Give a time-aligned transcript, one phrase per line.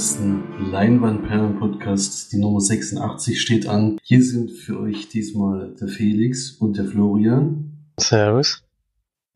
[0.00, 2.32] neuesten Leinwandperlen-Podcast.
[2.32, 3.98] Die Nummer 86 steht an.
[4.02, 7.92] Hier sind für euch diesmal der Felix und der Florian.
[7.98, 8.62] Servus.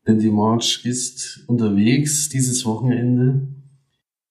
[0.07, 3.47] Denn die March ist unterwegs dieses Wochenende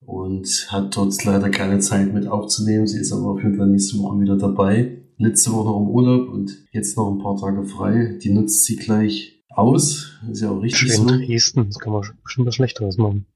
[0.00, 2.88] und hat dort leider keine Zeit mit aufzunehmen.
[2.88, 5.04] Sie ist aber auf jeden Fall nächste Woche wieder dabei.
[5.18, 8.18] Letzte Woche noch im Urlaub und jetzt noch ein paar Tage frei.
[8.20, 10.18] Die nutzt sie gleich aus.
[10.28, 11.06] Ist ja auch richtig Schön so.
[11.06, 13.26] Dresden, das kann man bestimmt was Schlechteres machen.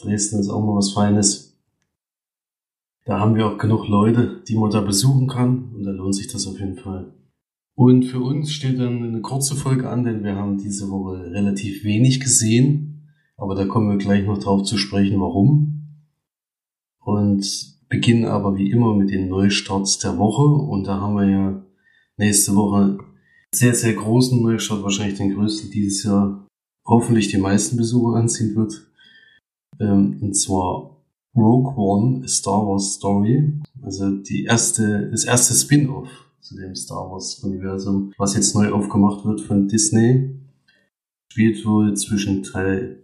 [0.00, 1.51] Dresden ist auch mal was Feines.
[3.04, 6.28] Da haben wir auch genug Leute, die man da besuchen kann und da lohnt sich
[6.28, 7.14] das auf jeden Fall.
[7.74, 11.84] Und für uns steht dann eine kurze Folge an, denn wir haben diese Woche relativ
[11.84, 15.98] wenig gesehen, aber da kommen wir gleich noch drauf zu sprechen, warum.
[17.00, 17.44] Und
[17.88, 21.62] beginnen aber wie immer mit den Neustarts der Woche und da haben wir ja
[22.16, 22.98] nächste Woche
[23.54, 26.46] sehr, sehr großen Neustart, wahrscheinlich den größten dieses Jahr,
[26.86, 28.90] hoffentlich die meisten Besucher anziehen wird.
[29.78, 30.91] Ähm, und zwar
[31.36, 33.52] Rogue One, Star Wars Story.
[33.82, 36.08] Also die erste, das erste Spin-off
[36.40, 40.30] zu dem Star Wars Universum, was jetzt neu aufgemacht wird von Disney.
[41.32, 43.02] Spielt wohl zwischen Teil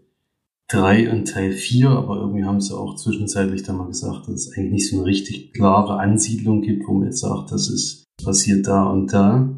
[0.68, 4.52] 3 und Teil 4, aber irgendwie haben sie auch zwischenzeitlich dann mal gesagt, dass es
[4.52, 8.66] eigentlich nicht so eine richtig klare Ansiedlung gibt, wo man jetzt sagt, das ist passiert
[8.66, 9.56] da und da.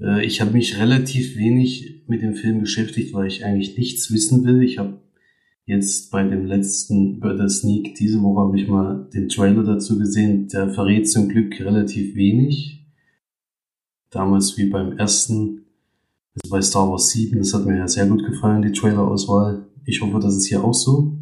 [0.00, 4.44] Äh, ich habe mich relativ wenig mit dem Film beschäftigt, weil ich eigentlich nichts wissen
[4.44, 4.62] will.
[4.62, 5.00] Ich habe
[5.66, 10.48] jetzt bei dem letzten, der Sneak diese Woche habe ich mal den Trailer dazu gesehen.
[10.48, 12.86] Der verrät zum Glück relativ wenig.
[14.10, 15.66] Damals wie beim ersten,
[16.34, 19.66] also bei Star Wars 7, das hat mir ja sehr gut gefallen, die Trailer-Auswahl.
[19.84, 21.18] Ich hoffe, das ist hier auch so.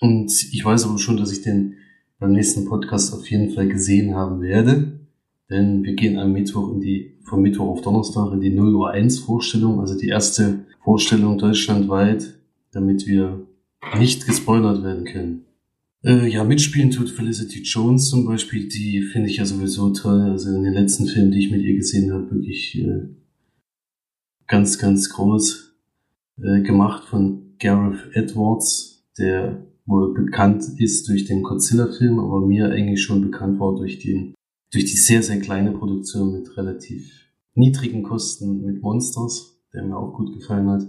[0.00, 1.74] Und ich weiß aber schon, dass ich den
[2.18, 5.00] beim nächsten Podcast auf jeden Fall gesehen haben werde.
[5.48, 8.90] Denn wir gehen am Mittwoch in die, vom Mittwoch auf Donnerstag in die 0 Uhr
[8.90, 12.35] 1 Vorstellung, also die erste Vorstellung deutschlandweit,
[12.76, 13.46] damit wir
[13.98, 15.44] nicht gespoilert werden können.
[16.04, 20.20] Äh, ja, mitspielen tut Felicity Jones zum Beispiel, die finde ich ja sowieso toll.
[20.20, 23.08] Also in den letzten Filmen, die ich mit ihr gesehen habe, wirklich äh,
[24.46, 25.74] ganz, ganz groß
[26.42, 33.02] äh, gemacht von Gareth Edwards, der wohl bekannt ist durch den Godzilla-Film, aber mir eigentlich
[33.02, 34.34] schon bekannt war durch den
[34.72, 40.12] durch die sehr, sehr kleine Produktion mit relativ niedrigen Kosten mit Monsters, der mir auch
[40.12, 40.82] gut gefallen hat.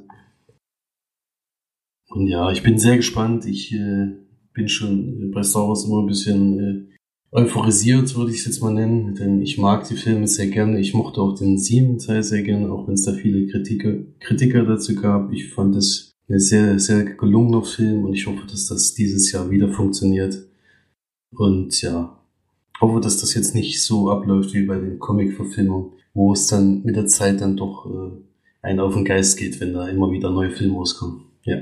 [2.09, 3.45] Und ja, ich bin sehr gespannt.
[3.45, 4.07] Ich äh,
[4.53, 6.97] bin schon bei Star Wars immer ein bisschen äh,
[7.31, 10.79] euphorisiert, würde ich es jetzt mal nennen, denn ich mag die Filme sehr gerne.
[10.79, 14.63] Ich mochte auch den siebten Teil sehr gerne, auch wenn es da viele Kritiker, Kritiker
[14.63, 15.31] dazu gab.
[15.31, 19.49] Ich fand es ein sehr, sehr gelungener Film und ich hoffe, dass das dieses Jahr
[19.49, 20.47] wieder funktioniert.
[21.31, 22.17] Und ja,
[22.79, 26.95] hoffe, dass das jetzt nicht so abläuft wie bei den Comic-Verfilmungen, wo es dann mit
[26.95, 28.11] der Zeit dann doch äh,
[28.61, 31.25] einen auf den Geist geht, wenn da immer wieder neue Filme rauskommen.
[31.43, 31.57] Ja.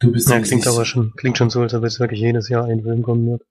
[0.00, 2.64] Du bist ja, klingt aber schon, klingt schon so, als ob jetzt wirklich jedes Jahr
[2.64, 3.42] ein Film kommen wird.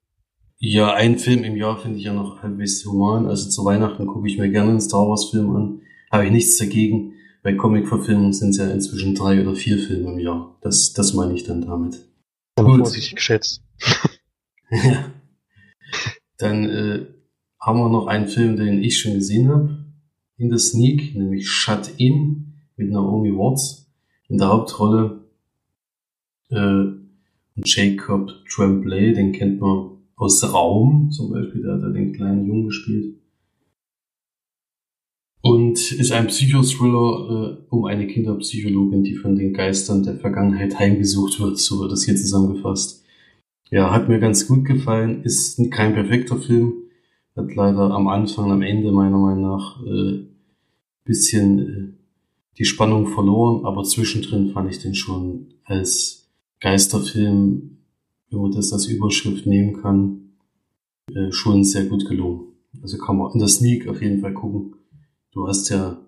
[0.60, 3.26] Ja, ein Film im Jahr finde ich ja noch halbwegs human.
[3.26, 5.80] Also zu Weihnachten gucke ich mir gerne einen Star Wars Film an.
[6.10, 7.14] Habe ich nichts dagegen.
[7.42, 10.58] Bei Comic-Verfilmungen sind es ja inzwischen drei oder vier Filme im Jahr.
[10.62, 11.96] Das, das meine ich dann damit.
[12.56, 12.78] Gut.
[12.78, 13.62] Vorsichtig geschätzt.
[14.70, 15.04] ja.
[16.38, 17.06] Dann äh,
[17.60, 19.84] haben wir noch einen Film, den ich schon gesehen habe
[20.36, 23.90] in der Sneak, nämlich Shut In mit Naomi Watts
[24.28, 25.27] in der Hauptrolle.
[26.50, 26.84] Äh,
[27.64, 32.66] Jacob Tremblay, den kennt man aus Raum zum Beispiel, der hat da den kleinen Jungen
[32.66, 33.16] gespielt.
[35.40, 41.40] Und ist ein Psychothriller äh, um eine Kinderpsychologin, die von den Geistern der Vergangenheit heimgesucht
[41.40, 43.04] wird, so wird das hier zusammengefasst.
[43.70, 45.22] Ja, hat mir ganz gut gefallen.
[45.22, 46.72] Ist kein perfekter Film.
[47.36, 50.24] Hat leider am Anfang, am Ende meiner Meinung nach äh,
[51.04, 51.98] bisschen äh,
[52.58, 56.17] die Spannung verloren, aber zwischendrin fand ich den schon als
[56.60, 57.78] Geisterfilm,
[58.30, 60.32] wenn man das als Überschrift nehmen kann,
[61.14, 62.52] äh, schon sehr gut gelungen.
[62.82, 64.74] Also kann man in der Sneak auf jeden Fall gucken.
[65.32, 66.00] Du hast ja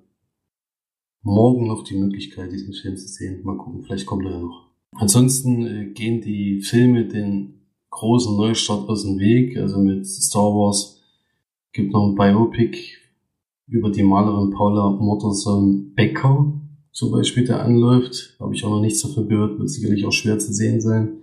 [1.22, 3.42] morgen noch die Möglichkeit, diesen Film zu sehen.
[3.44, 4.68] Mal gucken, vielleicht kommt er ja noch.
[4.92, 7.60] Ansonsten äh, gehen die Filme den
[7.90, 9.56] großen Neustart aus dem Weg.
[9.56, 11.00] Also mit Star Wars
[11.72, 12.96] gibt noch ein Biopic
[13.66, 16.59] über die Malerin Paula Motterson Becker
[16.92, 18.36] zum Beispiel, der anläuft.
[18.40, 21.22] Habe ich auch noch nichts davon gehört, wird sicherlich auch schwer zu sehen sein.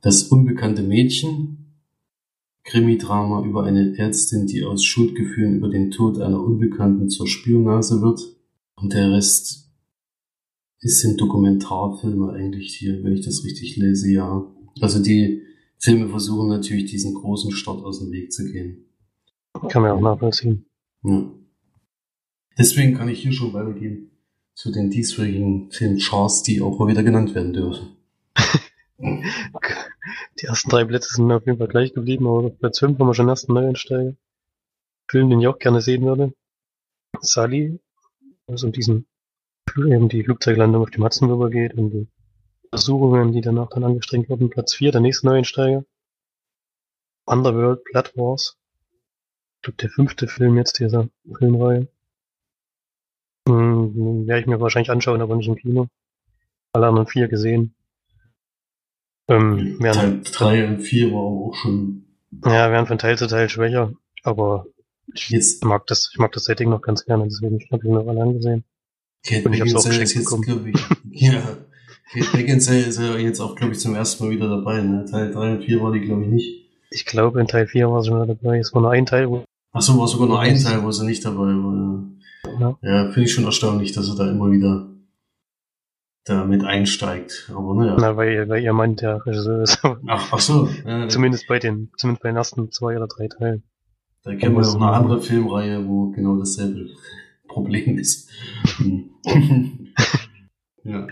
[0.00, 1.76] Das unbekannte Mädchen,
[2.64, 8.36] Krimi-Drama über eine Ärztin, die aus Schuldgefühlen über den Tod einer Unbekannten zur Spürnase wird.
[8.76, 9.70] Und der Rest
[10.82, 14.46] es sind Dokumentarfilme eigentlich hier, wenn ich das richtig lese, ja.
[14.80, 15.42] Also die
[15.78, 18.86] Filme versuchen natürlich diesen großen Start aus dem Weg zu gehen.
[19.68, 20.64] Kann man auch nachvollziehen.
[21.02, 21.30] Ja.
[22.56, 24.09] Deswegen kann ich hier schon weitergehen
[24.60, 27.96] zu den diesjährigen Filmcharts, die auch mal wieder genannt werden dürfen.
[30.38, 33.06] Die ersten drei Plätze sind auf jeden Fall gleich geblieben, aber auf Platz 5 haben
[33.06, 34.16] wir schon den ersten Neueinsteiger.
[35.08, 36.34] Film, den ich auch gerne sehen würde.
[37.22, 37.80] Sully,
[38.46, 39.06] also um diesen,
[39.76, 42.08] um die Flugzeuglandung auf dem Hudson River geht und die
[42.68, 44.50] Versuchungen, die danach dann angestrengt wurden.
[44.50, 45.86] Platz 4, der nächste Neueinsteiger.
[47.24, 48.58] Underworld Blood Wars.
[49.56, 51.08] Ich glaube, der fünfte Film jetzt dieser
[51.38, 51.88] Filmreihe.
[53.50, 55.88] Hm, werde ich mir wahrscheinlich anschauen, aber nicht im Kino.
[56.72, 57.74] Alle anderen vier gesehen.
[59.28, 62.04] Ähm, Teil 3 und 4 waren auch schon.
[62.44, 63.92] Ja, werden von Teil zu Teil schwächer,
[64.22, 64.66] aber
[65.14, 68.06] ich jetzt mag das, ich mag das Setting noch ganz gerne, deswegen habe ich noch
[68.06, 68.64] alle angesehen.
[69.24, 70.72] Kate und ich hab's auch geschenkt jetzt, bekommen.
[71.10, 71.42] Ich, ja,
[72.12, 75.04] Kate Beckinsale ist ja jetzt auch, glaube ich, zum ersten Mal wieder dabei, ne?
[75.10, 76.70] Teil 3 und 4 war die, glaube ich, nicht.
[76.90, 78.58] Ich glaube, in Teil 4 war sie schon dabei.
[78.58, 79.44] Es war nur ein Teil, wo.
[79.72, 81.74] Ach so, war sogar nur ein Teil, wo sie nicht dabei war.
[81.74, 82.02] Ja,
[82.82, 84.90] ja finde ich schon erstaunlich, dass er da immer wieder
[86.24, 87.50] da mit einsteigt.
[87.54, 87.96] Aber naja.
[87.98, 89.80] Na, weil, weil ihr meint, der Regisseur ist.
[89.84, 90.68] Ach, ach so.
[90.86, 93.62] Ja, zumindest bei den, zumindest bei den ersten zwei oder drei Teilen.
[94.22, 96.90] Da kennen wir noch eine andere Filmreihe, wo genau dasselbe
[97.48, 98.30] Problem ist.
[100.84, 101.06] ja.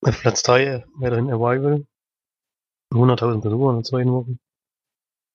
[0.00, 1.86] Auf Platz 3 weiterhin Arrival.
[2.92, 4.38] 100.000 Besucher in zwei Wochen.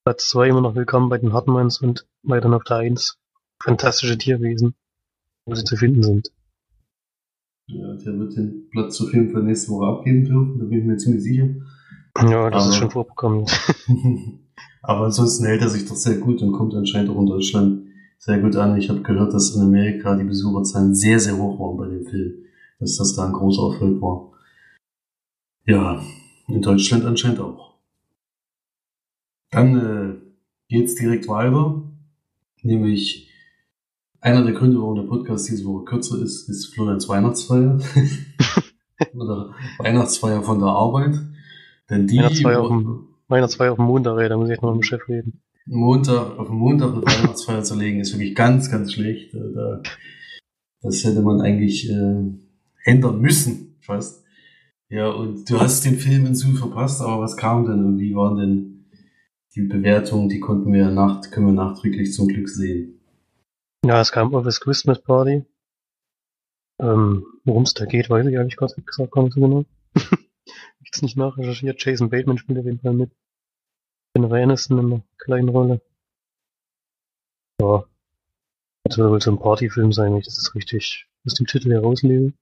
[0.04, 3.18] Platz 2 immer noch willkommen bei den Hartmanns und weiter auf der 1
[3.68, 4.74] fantastische Tierwesen,
[5.46, 6.32] wo sie zu finden sind.
[7.68, 10.86] Ja, der wird den Platz auf jeden Fall nächste Woche abgeben dürfen, da bin ich
[10.86, 11.50] mir ziemlich sicher.
[12.18, 13.46] Ja, das Aber, ist schon vorbekommen.
[14.82, 17.88] Aber ansonsten hält er sich doch sehr gut und kommt anscheinend auch in Deutschland
[18.20, 18.78] sehr gut an.
[18.78, 22.46] Ich habe gehört, dass in Amerika die Besucherzahlen sehr, sehr hoch waren bei dem Film.
[22.80, 24.32] Dass das da ein großer Erfolg war.
[25.66, 26.02] Ja,
[26.48, 27.76] in Deutschland anscheinend auch.
[29.52, 30.16] Dann äh,
[30.70, 31.84] geht's direkt weiter.
[32.64, 33.27] Nämlich
[34.22, 37.80] einer der Gründe, warum der Podcast diese Woche kürzer ist, ist Florians Weihnachtsfeier.
[39.14, 41.20] Oder Weihnachtsfeier von der Arbeit.
[41.90, 42.18] Denn die.
[42.18, 45.08] Weihnachtsfeier auf dem, Weihnachtsfeier auf dem Montag, ey, da muss ich noch mit dem Chef
[45.08, 45.42] reden.
[45.66, 49.34] Montag, auf dem Montag eine Weihnachtsfeier zu legen, ist wirklich ganz, ganz schlecht.
[49.34, 49.82] Äh, da,
[50.82, 52.24] das hätte man eigentlich äh,
[52.86, 54.24] ändern müssen, fast.
[54.90, 58.16] Ja, und du hast den Film in Zoom verpasst, aber was kam denn und wie
[58.16, 58.86] waren denn
[59.54, 60.30] die Bewertungen?
[60.30, 62.97] Die konnten wir nach, können wir nachträglich zum Glück sehen.
[63.86, 65.46] Ja, es kam Office Christmas Party.
[66.80, 69.66] Ähm, Worum es da geht, weiß ich ehrlich gesagt gar nicht genau.
[70.84, 71.84] Jetzt nicht nachrecherchiert.
[71.84, 73.12] Jason Bateman spielt auf jeden Fall mit.
[74.16, 75.82] Jennifer Aniston in einer kleinen Rolle.
[77.62, 77.86] Ja.
[78.84, 82.34] Das soll wohl so ein Partyfilm sein, wenn ich das richtig aus dem Titel herauslese.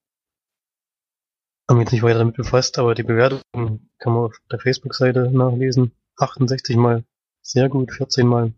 [1.70, 5.92] Haben jetzt nicht weiter damit befasst, aber die Bewertung kann man auf der Facebook-Seite nachlesen.
[6.18, 7.04] 68 mal
[7.42, 8.54] sehr gut, 14 mal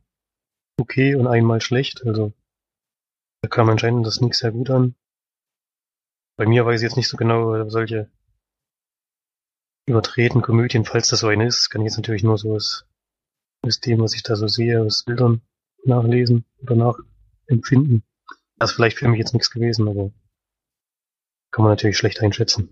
[0.80, 2.06] okay und einmal schlecht.
[2.06, 2.33] Also
[3.41, 4.95] da kam anscheinend das Nick sehr gut an.
[6.37, 8.11] Bei mir weiß ich jetzt nicht so genau, solche
[9.87, 12.85] übertreten Komödien, falls das so eine ist, kann ich jetzt natürlich nur so aus,
[13.61, 15.41] aus dem, was ich da so sehe, aus Bildern
[15.85, 18.03] nachlesen oder nachempfinden.
[18.57, 20.11] Das ist vielleicht für mich jetzt nichts gewesen, aber
[21.51, 22.69] kann man natürlich schlecht einschätzen.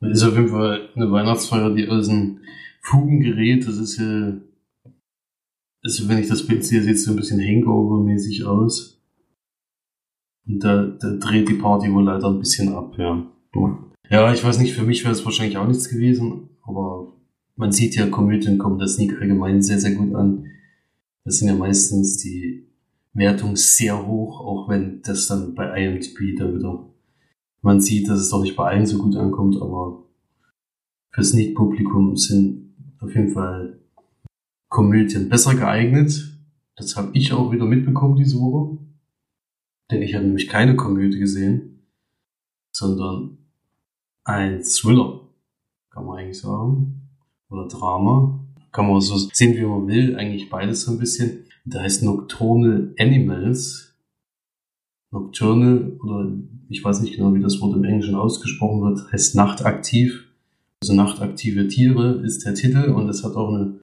[0.00, 2.40] Das ist auf jeden Fall eine Weihnachtsfeier, die aus dem
[2.82, 3.66] Fugen gerät.
[3.66, 4.40] Das ist ja,
[5.82, 8.97] also wenn ich das Bild sehe, sieht es so ein bisschen Hangover-mäßig aus.
[10.48, 13.24] Und da, da dreht die Party wohl leider ein bisschen ab, ja.
[14.10, 17.12] Ja, ich weiß nicht, für mich wäre es wahrscheinlich auch nichts gewesen, aber
[17.56, 20.46] man sieht ja, Komödien kommen das Sneak allgemein sehr, sehr gut an.
[21.24, 22.66] Das sind ja meistens die
[23.12, 26.88] Wertungen sehr hoch, auch wenn das dann bei IMDb dann wieder
[27.62, 30.04] man sieht, dass es doch nicht bei allen so gut ankommt, aber
[31.10, 33.78] für Sneak-Publikum sind auf jeden Fall
[34.68, 36.38] Komödien besser geeignet.
[36.76, 38.78] Das habe ich auch wieder mitbekommen diese Woche.
[39.90, 41.84] Denn ich habe nämlich keine Komödie gesehen,
[42.72, 43.38] sondern
[44.24, 45.20] ein Thriller,
[45.90, 47.08] kann man eigentlich sagen.
[47.50, 48.40] Oder Drama.
[48.72, 50.16] Kann man so sehen, wie man will.
[50.16, 51.44] Eigentlich beides so ein bisschen.
[51.64, 53.94] Der heißt Nocturnal Animals.
[55.10, 56.30] Nocturnal oder
[56.68, 60.26] ich weiß nicht genau, wie das Wort im Englischen ausgesprochen wird, heißt nachtaktiv.
[60.82, 63.80] Also nachtaktive Tiere ist der Titel und es hat auch, eine,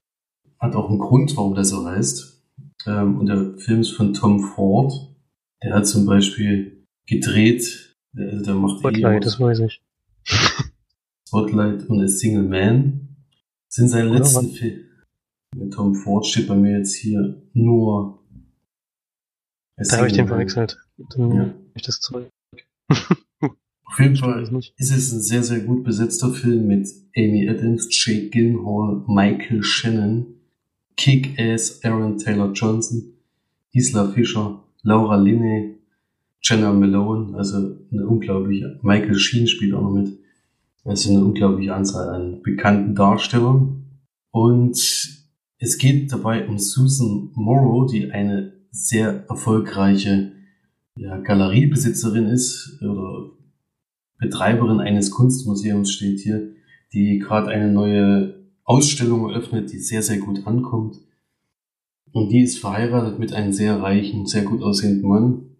[0.60, 2.42] hat auch einen Grund, warum das so heißt.
[2.86, 5.15] Ähm, und der Film ist von Tom Ford.
[5.62, 9.82] Der hat zum Beispiel gedreht, der, der macht Spotlight, das weiß ich.
[11.26, 13.16] Spotlight und A Single Man
[13.68, 14.86] sind seine letzten Filme.
[15.70, 18.22] Tom Ford steht bei mir jetzt hier nur.
[19.76, 20.78] Da habe ich den verwechselt.
[21.10, 21.54] Dann ja.
[21.74, 22.30] ich das zurück.
[22.88, 24.42] Auf jeden Fall
[24.76, 30.26] ist es ein sehr, sehr gut besetzter Film mit Amy Adams, Jake Gyllenhaal, Michael Shannon,
[30.96, 33.14] Kick-Ass Aaron Taylor Johnson,
[33.72, 35.80] Isla Fisher, Laura Linney,
[36.40, 37.56] Jenna Malone, also
[37.90, 40.16] eine unglaubliche, Michael Sheen spielt auch noch mit.
[40.84, 43.84] Sind eine unglaubliche Anzahl an bekannten Darstellern.
[44.30, 44.76] Und
[45.58, 50.30] es geht dabei um Susan Morrow, die eine sehr erfolgreiche
[50.96, 53.32] ja, Galeriebesitzerin ist oder
[54.18, 56.52] Betreiberin eines Kunstmuseums steht hier,
[56.92, 60.98] die gerade eine neue Ausstellung eröffnet, die sehr, sehr gut ankommt.
[62.12, 65.56] Und die ist verheiratet mit einem sehr reichen, sehr gut aussehenden Mann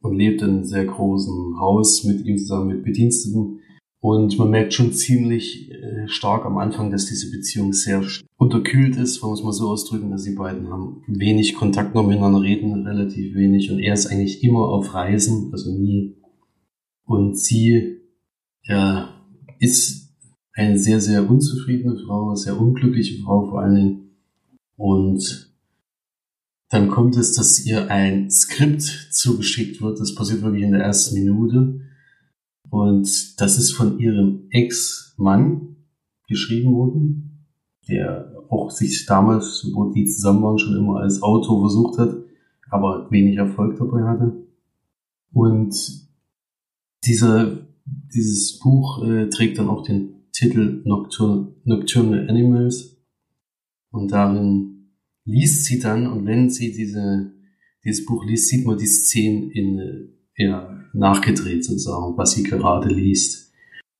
[0.00, 3.60] und lebt in einem sehr großen Haus mit ihm zusammen mit Bediensteten.
[4.00, 8.02] Und man merkt schon ziemlich äh, stark am Anfang, dass diese Beziehung sehr
[8.36, 12.04] unterkühlt ist, wollen wir es mal so ausdrücken, dass die beiden haben wenig Kontakt noch
[12.04, 16.16] miteinander, reden relativ wenig und er ist eigentlich immer auf Reisen, also nie.
[17.04, 18.00] Und sie
[18.64, 19.08] ja,
[19.60, 20.12] ist
[20.52, 24.10] eine sehr, sehr unzufriedene Frau, sehr unglückliche Frau vor allen Dingen.
[24.76, 25.51] Und
[26.72, 31.16] dann kommt es, dass ihr ein Skript zugeschickt wird, das passiert wirklich in der ersten
[31.16, 31.82] Minute.
[32.70, 35.76] Und das ist von ihrem Ex-Mann
[36.28, 37.46] geschrieben worden,
[37.86, 42.16] der auch sich damals, wo die zusammen waren, schon immer als Autor versucht hat,
[42.70, 44.32] aber wenig Erfolg dabei hatte.
[45.30, 45.74] Und
[47.04, 52.96] dieser, dieses Buch äh, trägt dann auch den Titel Noctur Nocturnal Animals.
[53.90, 54.71] Und darin
[55.24, 57.32] liest sie dann, und wenn sie diese,
[57.84, 63.52] dieses Buch liest, sieht man die Szenen in, ja, nachgedreht sozusagen, was sie gerade liest.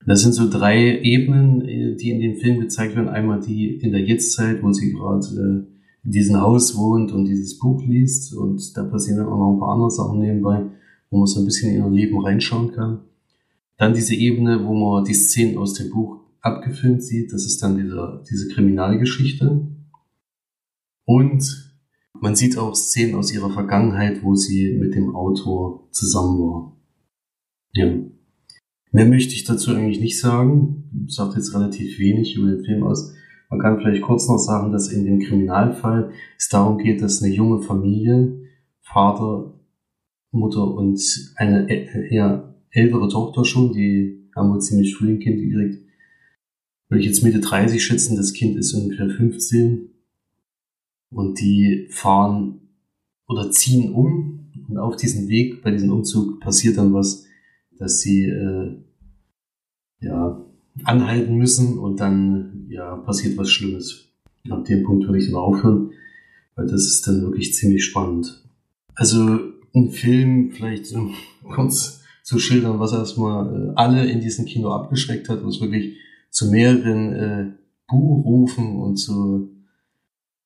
[0.07, 3.09] Das sind so drei Ebenen, äh, die in dem Film gezeigt werden.
[3.09, 7.59] Einmal die in der Jetztzeit, wo sie gerade äh, in diesem Haus wohnt und dieses
[7.59, 8.35] Buch liest.
[8.35, 10.67] Und da passieren dann auch noch ein paar andere Sachen nebenbei,
[11.11, 13.01] wo man so ein bisschen in ihr Leben reinschauen kann.
[13.79, 17.33] Dann diese Ebene, wo man die Szenen aus dem Buch abgefilmt sieht.
[17.33, 19.69] Das ist dann diese, diese Kriminalgeschichte.
[21.05, 21.73] Und
[22.21, 26.77] man sieht auch Szenen aus ihrer Vergangenheit, wo sie mit dem Autor zusammen war.
[27.73, 27.93] Ja.
[28.93, 31.07] Mehr möchte ich dazu eigentlich nicht sagen.
[31.09, 33.15] Ich sage jetzt relativ wenig über den Film aus.
[33.51, 37.35] Man kann vielleicht kurz noch sagen, dass in dem Kriminalfall es darum geht, dass eine
[37.35, 38.41] junge Familie,
[38.81, 39.61] Vater,
[40.31, 41.01] Mutter und
[41.37, 45.85] eine eher ältere Tochter schon, die haben wir ziemlich früh ein Kind gekriegt,
[46.89, 49.92] würde ich jetzt Mitte 30 schätzen, das Kind ist ungefähr 15,
[51.13, 52.61] und die fahren
[53.29, 57.27] oder ziehen um und auf diesem Weg, bei diesem Umzug passiert dann was,
[57.79, 58.77] dass sie äh,
[60.01, 60.45] ja
[60.85, 64.09] anhalten müssen und dann ja passiert was Schlimmes.
[64.49, 65.93] Ab dem Punkt würde ich dann aufhören,
[66.57, 68.43] weil das ist dann wirklich ziemlich spannend.
[68.95, 69.39] Also
[69.75, 71.11] ein Film vielleicht so
[71.55, 75.97] kurz zu schildern, was erstmal äh, alle in diesem Kino abgeschreckt hat, was wirklich
[76.31, 77.53] zu mehreren äh,
[77.89, 79.51] Buhrufen und zu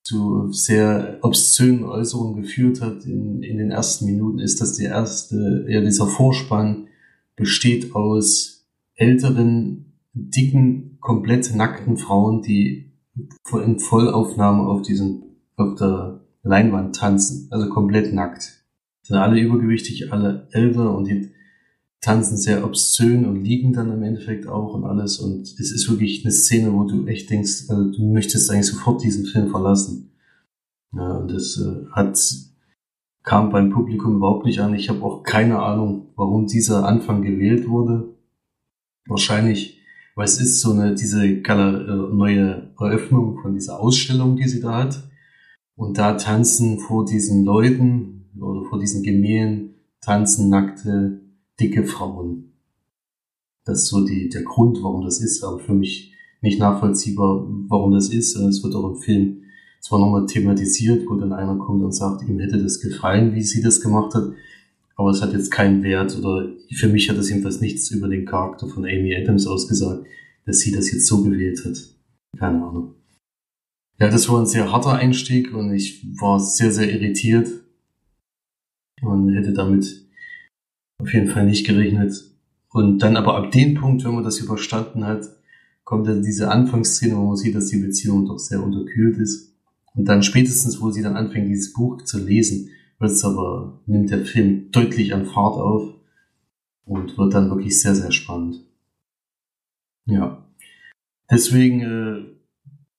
[0.06, 5.66] zu sehr obszönen Äußerungen geführt hat in, in den ersten Minuten, ist, dass der erste,
[5.68, 6.86] ja, dieser Vorspann
[7.34, 12.92] besteht aus älteren, dicken, komplett nackten Frauen, die
[13.52, 15.24] in Vollaufnahme auf diesem,
[15.56, 18.64] auf der Leinwand tanzen, also komplett nackt.
[19.02, 21.32] Sind alle übergewichtig, alle älter und die
[22.00, 25.18] tanzen sehr obszön und liegen dann im Endeffekt auch und alles.
[25.18, 29.02] Und es ist wirklich eine Szene, wo du echt denkst, also du möchtest eigentlich sofort
[29.02, 30.12] diesen Film verlassen.
[30.92, 32.18] Ja, und das äh, hat
[33.26, 34.72] kam beim Publikum überhaupt nicht an.
[34.72, 38.14] Ich habe auch keine Ahnung, warum dieser Anfang gewählt wurde.
[39.08, 39.80] Wahrscheinlich,
[40.14, 44.60] weil es ist so eine diese Galer äh, neue Eröffnung von dieser Ausstellung, die sie
[44.60, 45.02] da hat.
[45.74, 51.25] Und da tanzen vor diesen Leuten oder vor diesen Gemälden tanzen nackte
[51.60, 52.52] dicke Frauen.
[53.64, 57.92] Das ist so die, der Grund, warum das ist, aber für mich nicht nachvollziehbar, warum
[57.92, 58.36] das ist.
[58.36, 59.42] Es wird auch im Film
[59.80, 63.62] zwar nochmal thematisiert, wo dann einer kommt und sagt, ihm hätte das gefallen, wie sie
[63.62, 64.32] das gemacht hat,
[64.96, 68.24] aber es hat jetzt keinen Wert oder für mich hat das jedenfalls nichts über den
[68.24, 70.06] Charakter von Amy Adams ausgesagt,
[70.46, 71.76] dass sie das jetzt so gewählt hat.
[72.38, 72.94] Keine Ahnung.
[73.98, 77.48] Ja, das war ein sehr harter Einstieg und ich war sehr, sehr irritiert
[79.02, 80.05] und hätte damit
[80.98, 82.14] auf jeden Fall nicht gerechnet.
[82.70, 85.24] Und dann aber ab dem Punkt, wenn man das überstanden hat,
[85.84, 89.54] kommt dann diese Anfangsszene, wo man sieht, dass die Beziehung doch sehr unterkühlt ist.
[89.94, 94.10] Und dann spätestens, wo sie dann anfängt, dieses Buch zu lesen, wird es aber, nimmt
[94.10, 95.94] der Film deutlich an Fahrt auf
[96.84, 98.62] und wird dann wirklich sehr, sehr spannend.
[100.06, 100.46] Ja.
[101.30, 102.24] Deswegen, äh,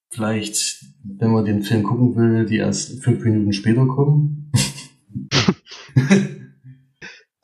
[0.09, 4.51] vielleicht, wenn man den Film gucken will, die erst fünf Minuten später kommen.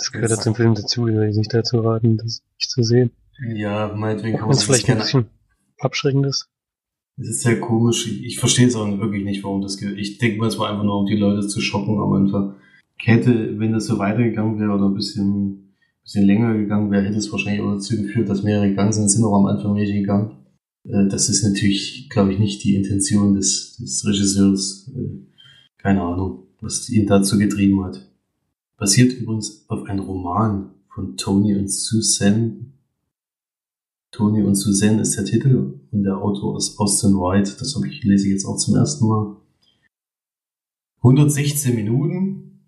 [0.03, 3.11] Das gehört ja zum Film dazu, will ich nicht dazu raten, das nicht zu sehen.
[3.55, 5.27] Ja, meinetwegen kann man es vielleicht ein bisschen
[5.79, 6.49] abschreckendes.
[7.17, 8.05] Es ist sehr komisch.
[8.07, 9.97] Ich, ich verstehe es auch wirklich nicht, warum das geht.
[9.97, 12.55] Ich denke mal, es war einfach nur, um die Leute zu schocken am Anfang.
[12.97, 15.63] Hätte, wenn das so weitergegangen wäre oder ein bisschen
[16.03, 19.23] bisschen länger gegangen wäre, hätte es wahrscheinlich auch dazu geführt, dass mehrere gegangen sind, sind
[19.23, 20.31] auch am Anfang welche gegangen.
[20.83, 24.91] Äh, das ist natürlich, glaube ich, nicht die Intention des, des Regisseurs.
[24.95, 25.27] Äh,
[25.77, 28.09] keine Ahnung, was ihn dazu getrieben hat.
[28.77, 32.65] Basiert übrigens auf einem Roman von Tony und Suzanne.
[34.11, 37.59] Tony und Suzanne ist der Titel und der Autor ist Austin Wright.
[37.59, 39.37] Das habe ich, lese ich jetzt auch zum ersten Mal.
[40.97, 42.67] 116 Minuten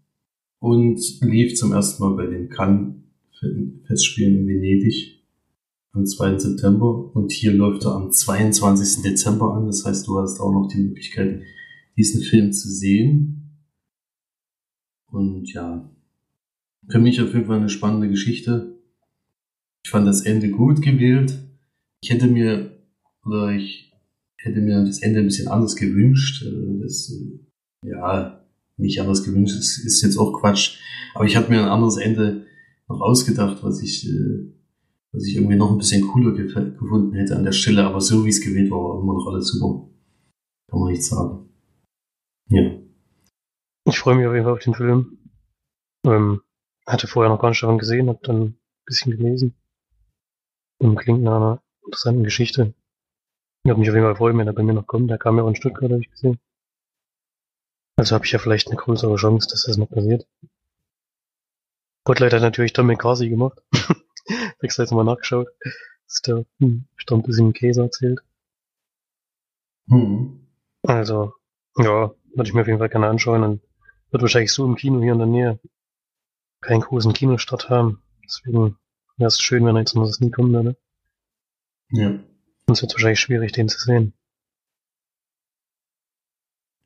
[0.60, 2.96] und lief zum ersten Mal bei den Cannes
[3.86, 5.24] Festspielen in Venedig
[5.92, 6.40] am 2.
[6.40, 9.04] September und hier läuft er am 22.
[9.04, 9.68] Dezember an.
[9.68, 11.44] Das heißt, du hast auch noch die Möglichkeit,
[11.96, 13.60] diesen Film zu sehen.
[15.12, 15.90] Und ja,
[16.90, 18.80] für mich auf jeden Fall eine spannende Geschichte.
[19.84, 21.38] Ich fand das Ende gut gewählt.
[22.02, 22.72] Ich hätte mir,
[23.24, 23.94] oder ich
[24.38, 26.44] hätte mir das Ende ein bisschen anders gewünscht.
[26.44, 28.46] Äh, das, äh, ja,
[28.78, 30.78] nicht anders gewünscht, das ist jetzt auch Quatsch.
[31.14, 32.46] Aber ich habe mir ein anderes Ende
[32.88, 34.52] noch ausgedacht, was ich, äh,
[35.12, 37.86] was ich irgendwie noch ein bisschen cooler gefunden hätte an der Stelle.
[37.86, 39.90] Aber so wie es gewählt war, war immer noch alles super.
[40.70, 41.50] Kann man nicht sagen.
[42.50, 42.80] Ja.
[43.88, 45.18] Ich freue mich auf jeden Fall auf den Film.
[46.06, 46.42] Ähm,
[46.86, 49.56] hatte vorher noch gar nicht davon gesehen, habe dann ein bisschen gelesen.
[50.78, 52.74] Und klingt nach einer interessanten Geschichte.
[53.64, 55.10] Ich habe mich auf jeden Fall freuen, wenn er bei mir noch kommt.
[55.10, 56.40] Der kam ja auch in Stuttgart, habe ich gesehen.
[57.98, 60.28] Also habe ich ja vielleicht eine größere Chance, dass das noch passiert.
[62.02, 63.64] Spotlight hat natürlich Tom McCarthy gemacht.
[64.60, 65.48] Extra jetzt mal nachgeschaut.
[65.64, 65.74] Das
[66.08, 68.20] ist der, hm, ein bisschen Käse erzählt.
[69.88, 70.48] Hm.
[70.84, 71.34] Also,
[71.78, 73.62] ja, würde ich mir auf jeden Fall gerne anschauen und
[74.12, 75.60] wird wahrscheinlich so im Kino hier in der Nähe
[76.66, 78.02] keinen großen Kinostart haben.
[78.24, 78.78] Deswegen
[79.18, 80.78] wäre es schön, wenn jetzt mal das nie kommen würde.
[81.92, 82.20] Ja.
[82.68, 84.14] Sonst wird es wahrscheinlich schwierig, den zu sehen.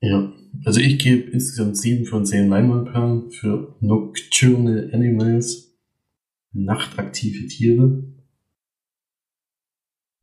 [0.02, 0.32] Ja,
[0.66, 5.78] also ich gebe insgesamt sieben von zehn Leinwandperlen für Nocturnal Animals,
[6.54, 8.04] nachtaktive Tiere.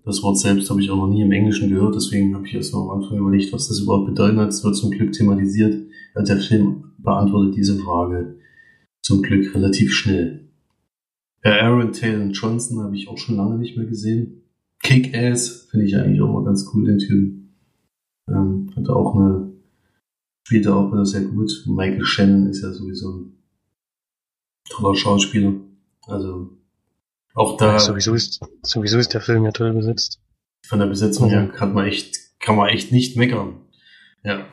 [0.04, 2.72] Das Wort selbst habe ich auch noch nie im Englischen gehört, deswegen habe ich erst
[2.72, 4.48] mal am Anfang überlegt, was das überhaupt bedeuten hat.
[4.48, 5.90] Es wird zum Glück thematisiert.
[6.16, 8.38] Der Film beantwortet diese Frage
[9.02, 10.48] zum Glück relativ schnell.
[11.44, 14.42] Ja, Aaron Taylor Johnson habe ich auch schon lange nicht mehr gesehen.
[14.82, 17.56] Kick-Ass finde ich eigentlich auch mal ganz cool, den Typen.
[18.28, 19.52] Ähm, hat auch eine,
[20.46, 21.50] spielte auch wieder sehr gut.
[21.66, 23.42] Michael Shannon ist ja sowieso ein
[24.68, 25.54] toller Schauspieler.
[26.09, 26.59] Also,
[27.35, 27.72] auch da.
[27.72, 30.20] Ja, sowieso ist, sowieso ist der Film ja toll besetzt.
[30.66, 33.61] Von der Besetzung her kann man echt, kann man echt nicht meckern.
[34.24, 34.46] Ja.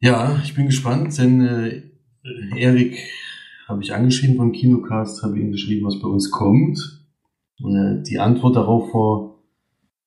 [0.00, 1.82] Ja, ich bin gespannt, denn äh,
[2.24, 2.98] Erik
[3.68, 7.02] habe ich angeschrieben vom Kinocast, habe ihm geschrieben, was bei uns kommt.
[7.60, 9.38] Und äh, die Antwort darauf war,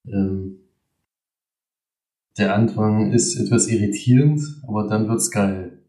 [0.05, 0.59] ähm,
[2.37, 5.79] der Anfang ist etwas irritierend, aber dann wird's geil.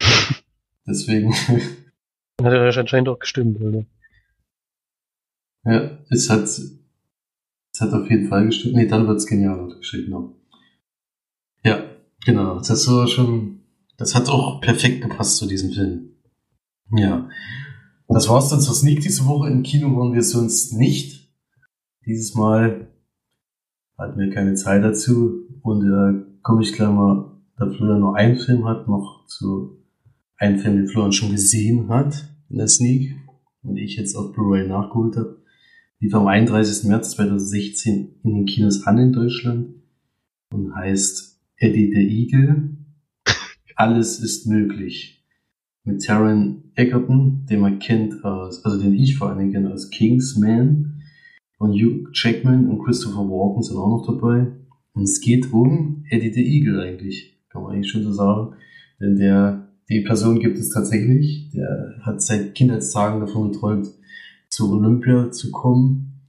[0.86, 1.32] Deswegen.
[1.32, 3.84] Hat er anscheinend auch gestimmt, oder?
[5.64, 6.80] Ja, es hat, es
[7.80, 8.74] hat auf jeden Fall gestimmt.
[8.74, 10.36] Nee, dann wird's genial, hat er geschrieben, genau.
[11.64, 11.84] Ja,
[12.24, 12.58] genau.
[12.58, 13.61] Das war schon,
[14.02, 16.10] das hat auch perfekt gepasst zu diesem Film.
[16.90, 17.28] Ja.
[18.08, 19.48] Das war's dann zur Sneak diese Woche.
[19.48, 21.32] Im Kino waren wir sonst nicht.
[22.04, 22.88] Dieses Mal
[23.96, 25.46] hatten wir keine Zeit dazu.
[25.62, 29.78] Und äh, komme ich gleich mal, da Florian nur einen Film hat, noch zu
[30.36, 33.14] einem Film, den Florian schon gesehen hat in der Sneak
[33.62, 35.40] und ich jetzt auf Blu-ray nachgeholt habe.
[36.00, 36.88] Lief am 31.
[36.88, 39.76] März 2016 in den Kinos an in Deutschland
[40.50, 42.71] und heißt Eddie the Eagle.
[43.82, 45.24] Alles ist möglich.
[45.82, 51.02] Mit Taron Egerton, den man kennt aus, also den ich vor Dingen kenne als Kingsman.
[51.58, 54.52] Und Hugh Jackman und Christopher Walken sind auch noch dabei.
[54.92, 58.54] Und es geht um Eddie the Eagle eigentlich, kann man eigentlich schon so sagen.
[59.00, 61.50] Denn der, die Person gibt es tatsächlich.
[61.52, 63.88] Der hat seit Kindheitstagen davon geträumt,
[64.48, 66.20] zu Olympia zu kommen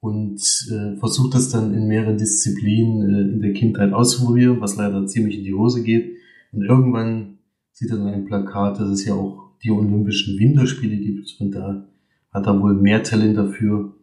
[0.00, 0.40] und
[0.72, 5.36] äh, versucht das dann in mehreren Disziplinen äh, in der Kindheit auszuprobieren, was leider ziemlich
[5.36, 6.16] in die Hose geht.
[6.56, 7.38] Und irgendwann
[7.72, 11.86] sieht er dann ein Plakat, dass es ja auch die Olympischen Winterspiele gibt und da
[12.30, 13.94] hat er wohl mehr Talent dafür,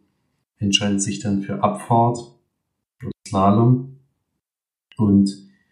[0.58, 2.18] entscheidet sich dann für Abfahrt,
[3.26, 3.96] Slalom
[4.96, 5.30] und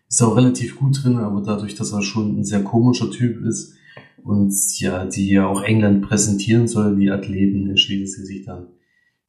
[0.08, 3.74] ist auch relativ gut drin, aber dadurch, dass er schon ein sehr komischer Typ ist
[4.24, 8.66] und ja, die ja auch England präsentieren soll, die Athleten, entschließt sie sich dann,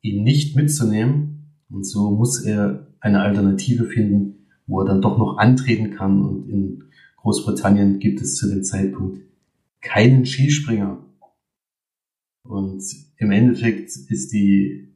[0.02, 1.54] ihn nicht mitzunehmen.
[1.70, 6.22] Und so muss er eine Alternative finden, wo er dann doch noch antreten kann.
[6.22, 6.84] Und in
[7.24, 9.22] Großbritannien gibt es zu dem Zeitpunkt
[9.82, 11.04] keinen Skispringer.
[12.44, 12.84] Und
[13.18, 14.94] im Endeffekt ist die,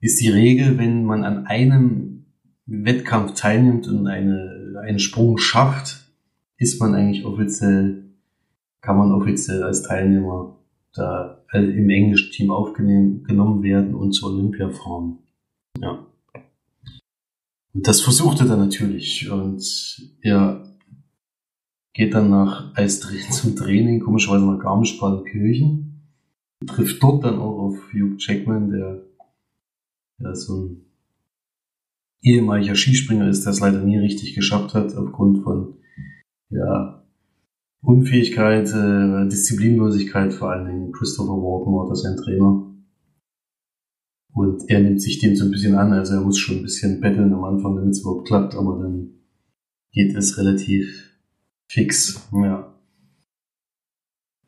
[0.00, 2.26] ist die Regel, wenn man an einem
[2.66, 6.12] Wettkampf teilnimmt und eine, einen Sprung schafft,
[6.56, 8.04] ist man eigentlich offiziell,
[8.80, 10.56] kann man offiziell als Teilnehmer
[10.92, 15.18] da äh, im englischen Team aufgenommen werden und zur Olympia fahren.
[15.80, 16.06] Ja.
[17.74, 19.28] Und das versucht er natürlich.
[19.28, 20.73] Und er
[21.94, 26.02] geht dann nach als zum Training, komischerweise nach Garmisch-Partenkirchen.
[26.66, 29.02] Trifft dort dann auch auf Hugh Jackman, der,
[30.18, 30.84] der so ein
[32.22, 35.74] ehemaliger Skispringer ist, der es leider nie richtig geschafft hat, aufgrund von
[36.50, 37.04] ja,
[37.82, 42.70] Unfähigkeit, äh, Disziplinlosigkeit, vor allen Dingen Christopher Walken war das sein Trainer.
[44.32, 47.00] Und er nimmt sich dem so ein bisschen an, also er muss schon ein bisschen
[47.00, 49.10] betteln am Anfang, damit es überhaupt klappt, aber dann
[49.92, 51.13] geht es relativ
[51.68, 52.74] fix, ja.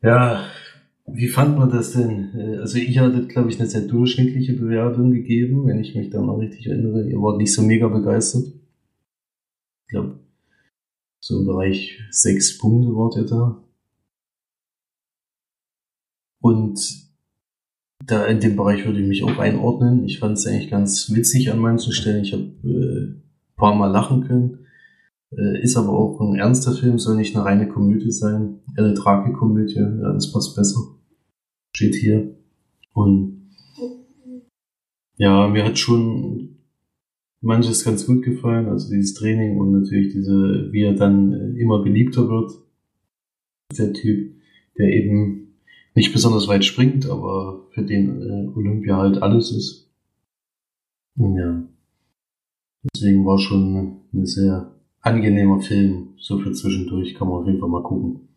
[0.01, 0.47] Ja,
[1.07, 2.33] wie fand man das denn?
[2.35, 6.21] Äh, also ich hatte, glaube ich, eine sehr durchschnittliche Bewertung gegeben, wenn ich mich da
[6.21, 7.09] noch richtig erinnere.
[7.09, 8.47] Ihr wart nicht so mega begeistert.
[8.47, 10.19] Ich glaube,
[11.19, 13.63] so im Bereich sechs Punkte wart ihr da.
[16.39, 17.07] Und
[18.05, 20.05] da in dem Bereich würde ich mich auch einordnen.
[20.05, 22.23] Ich fand es eigentlich ganz witzig an manchen Stellen.
[22.23, 24.66] Ich habe äh, paar Mal lachen können.
[25.31, 28.59] Äh, ist aber auch ein ernster Film, soll nicht eine reine Komödie sein.
[28.77, 30.79] Eine Tragikomödie, ja, das passt besser.
[31.75, 32.35] Steht hier.
[32.93, 33.51] Und
[35.17, 36.57] ja, mir hat schon
[37.41, 41.83] manches ganz gut gefallen, also dieses Training und natürlich diese, wie er dann äh, immer
[41.83, 42.51] beliebter wird.
[43.77, 44.33] Der Typ,
[44.77, 45.59] der eben
[45.93, 49.91] nicht besonders weit springt, aber für den äh, Olympia halt alles ist.
[51.15, 51.63] Ja.
[52.93, 54.76] Deswegen war schon ein sehr
[55.07, 58.27] angenehmer Film, so für zwischendurch, kann man auf jeden Fall mal gucken.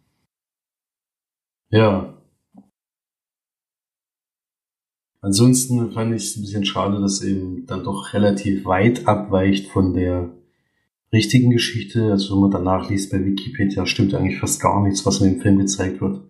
[1.70, 2.16] Ja.
[5.20, 9.92] Ansonsten fand ich es ein bisschen schade, dass eben dann doch relativ weit abweicht von
[9.92, 10.34] der
[11.12, 12.10] richtigen Geschichte.
[12.10, 15.40] Also wenn man danach liest bei Wikipedia, stimmt eigentlich fast gar nichts, was in dem
[15.40, 16.22] Film gezeigt wird.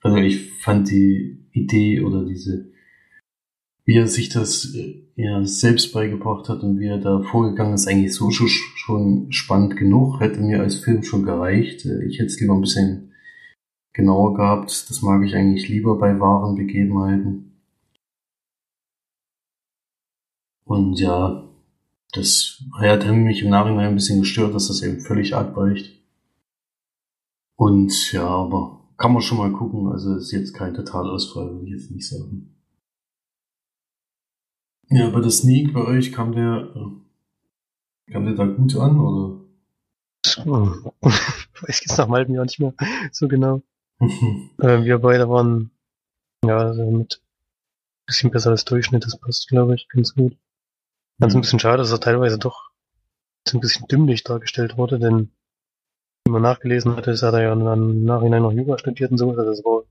[0.00, 2.72] Also ich fand die Idee oder diese,
[3.86, 7.86] wie er sich das äh, ja, selbst beigebracht hat und wie er da vorgegangen ist,
[7.86, 10.20] eigentlich so schon, spannend genug.
[10.20, 11.86] Hätte mir als Film schon gereicht.
[11.86, 13.12] Äh, ich hätte es lieber ein bisschen
[13.92, 14.90] genauer gehabt.
[14.90, 17.62] Das mag ich eigentlich lieber bei wahren Begebenheiten.
[20.64, 21.48] Und ja,
[22.12, 26.02] das hat mich im Nachhinein ein bisschen gestört, dass das eben völlig abweicht.
[27.54, 29.86] Und ja, aber kann man schon mal gucken.
[29.92, 32.55] Also ist jetzt kein Totalausfall, würde ich jetzt nicht sagen.
[34.88, 36.72] Ja, aber der Sneak bei euch kam der,
[38.10, 39.40] kam der da gut an, oder?
[41.60, 42.74] Weiß jetzt nach einem halben Jahr nicht mehr
[43.12, 43.62] so genau.
[44.00, 45.70] äh, wir beide waren,
[46.44, 47.20] ja, also mit
[48.06, 50.36] bisschen besser als Durchschnitt, das passt, glaube ich, ganz gut.
[51.18, 51.38] Ganz mhm.
[51.38, 52.70] ein bisschen schade, dass er teilweise doch
[53.48, 55.32] so ein bisschen dümmlich dargestellt wurde, denn
[56.24, 59.30] wie man nachgelesen hatte, ist, hat er ja im Nachhinein noch Jura studiert und so.
[59.30, 59.84] Also das war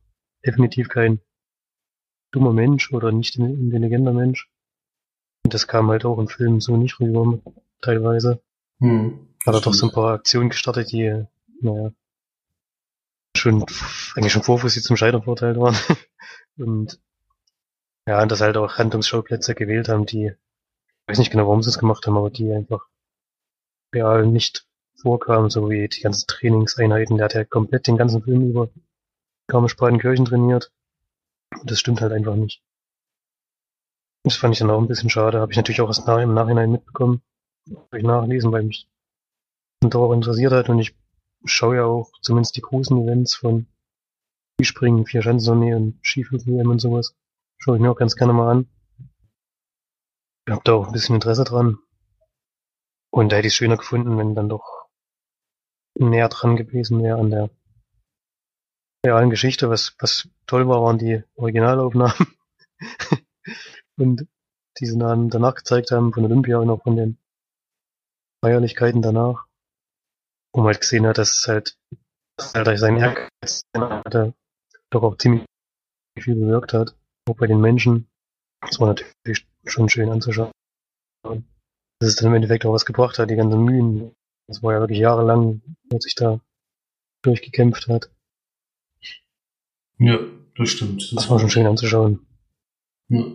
[0.46, 1.22] definitiv kein
[2.32, 4.50] dummer Mensch oder nicht ein intelligenter Mensch.
[5.46, 7.38] Und das kam halt auch im Film so nicht rüber,
[7.80, 8.42] teilweise.
[8.80, 11.24] Hm, hat er doch so ein paar Aktionen gestartet, die,
[11.62, 11.92] naja,
[13.38, 13.64] schon,
[14.16, 15.76] eigentlich schon vor sie zum Scheitern verurteilt waren.
[16.58, 17.00] und,
[18.08, 21.70] ja, und das halt auch Handlungsschauplätze gewählt haben, die, ich weiß nicht genau, warum sie
[21.70, 22.88] es gemacht haben, aber die einfach
[23.94, 27.18] real nicht vorkam, so wie die ganzen Trainingseinheiten.
[27.18, 28.70] Der hat ja komplett den ganzen Film über
[29.46, 30.72] Garmisch-Partenkirchen trainiert.
[31.62, 32.64] Und das stimmt halt einfach nicht.
[34.26, 35.40] Das fand ich dann auch ein bisschen schade.
[35.40, 37.22] Habe ich natürlich auch erst nach, im Nachhinein mitbekommen.
[37.70, 38.90] Habe ich nachlesen, weil mich
[39.82, 40.68] darauf interessiert hat.
[40.68, 40.98] Und ich
[41.46, 43.68] schaue ja auch zumindest die großen Events von
[44.56, 47.16] Skispringen, Vierschanzentournee und Skiflug-WM und sowas.
[47.60, 48.68] Schaue ich mir auch ganz gerne mal an.
[50.48, 51.78] Ich habe da auch ein bisschen Interesse dran.
[53.12, 54.88] Und da hätte ich es schöner gefunden, wenn dann doch
[56.00, 57.52] näher dran gewesen wäre an der
[59.06, 59.70] realen Geschichte.
[59.70, 62.16] Was, was toll war, waren die Originalaufnahmen.
[63.98, 64.28] und
[64.80, 67.18] die sie dann danach gezeigt haben von Olympia und auch von den
[68.44, 69.46] Feierlichkeiten danach.
[70.54, 71.78] Wo man halt gesehen hat, dass es halt,
[72.38, 74.34] dass halt sein Ehrgeiz hatte,
[74.90, 75.46] doch auch ziemlich
[76.20, 76.96] viel bewirkt hat.
[77.30, 78.08] Auch bei den Menschen.
[78.62, 80.52] Das war natürlich schon schön anzuschauen.
[81.24, 84.16] Dass es dann im Endeffekt auch was gebracht hat, die ganzen Mühen,
[84.48, 86.40] das war ja wirklich jahrelang, als sich da
[87.24, 88.12] durchgekämpft hat.
[89.98, 90.20] Ja,
[90.58, 91.02] das stimmt.
[91.02, 92.26] Das, das war schon schön anzuschauen.
[93.10, 93.26] Ja.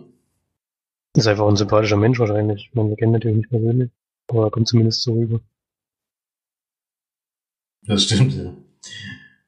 [1.15, 2.71] Ist einfach ein sympathischer Mensch wahrscheinlich.
[2.73, 3.91] Wir kennen natürlich nicht persönlich,
[4.27, 5.41] aber er kommt zumindest so rüber.
[7.83, 8.55] Das stimmt, ja.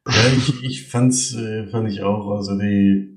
[0.07, 3.13] Ja, ich, ich fand's, äh, fand ich auch, also die,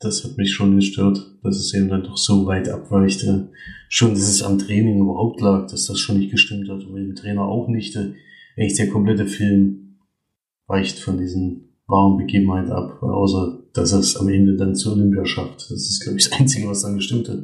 [0.00, 3.50] das hat mich schon gestört, dass es eben dann doch so weit abweichte.
[3.88, 7.14] Schon, dass es am Training überhaupt lag, dass das schon nicht gestimmt hat, und dem
[7.14, 7.96] Trainer auch nicht.
[7.96, 9.98] Eigentlich der komplette Film
[10.66, 15.26] weicht von diesen wahren Begebenheit ab, außer dass er es am Ende dann zur Olympia
[15.26, 15.70] schafft.
[15.70, 17.42] Das ist, glaube ich, das Einzige, was dann gestimmt hat.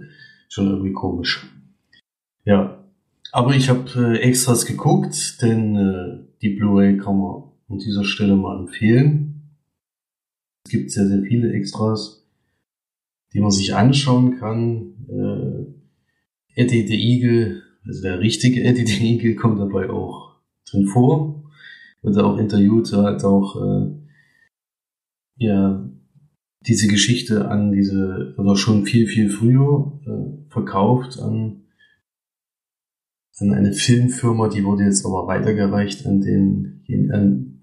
[0.49, 1.47] Schon irgendwie komisch.
[2.45, 2.85] Ja,
[3.33, 8.37] aber ich habe äh, Extras geguckt, denn äh, die Blu-ray kann man an dieser Stelle
[8.37, 9.57] mal empfehlen.
[10.65, 12.27] Es gibt sehr, sehr viele Extras,
[13.33, 14.95] die man sich anschauen kann.
[15.09, 20.37] Äh, Eddie the Eagle, also der richtige Eddie the Eagle, kommt dabei auch
[20.71, 21.51] drin vor.
[22.03, 23.91] Wird auch interviewt, er hat auch äh,
[25.37, 25.89] ja,
[26.67, 31.63] diese Geschichte an diese, oder schon viel, viel früher äh, verkauft an,
[33.39, 37.63] an eine Filmfirma, die wurde jetzt aber weitergereicht an den, an,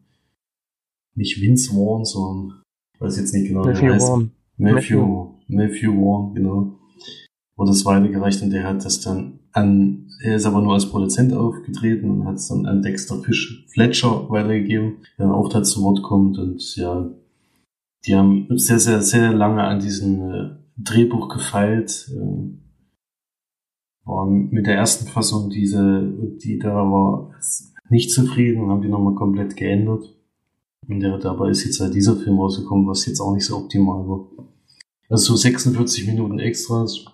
[1.13, 2.61] nicht Vince Vaughn, sondern,
[2.95, 4.07] ich weiß jetzt nicht genau, Matthew wie heißt.
[4.07, 4.31] Vaughn.
[4.57, 6.79] Matthew, Matthew Vaughn, genau.
[7.55, 11.33] Wurde es weitergereicht und der hat das dann an, er ist aber nur als Produzent
[11.33, 15.83] aufgetreten und hat es dann an Dexter Fish Fletcher weitergegeben, der dann auch da zu
[15.83, 17.09] Wort kommt und ja,
[18.07, 22.57] die haben sehr, sehr, sehr lange an diesem äh, Drehbuch gefeilt, äh,
[24.05, 27.31] waren mit der ersten Fassung, diese, die da war,
[27.89, 30.15] nicht zufrieden, haben die nochmal komplett geändert.
[30.87, 34.07] Und ja, dabei ist jetzt halt dieser Film rausgekommen, was jetzt auch nicht so optimal
[34.07, 34.27] war.
[35.09, 37.05] Also so 46 Minuten Extras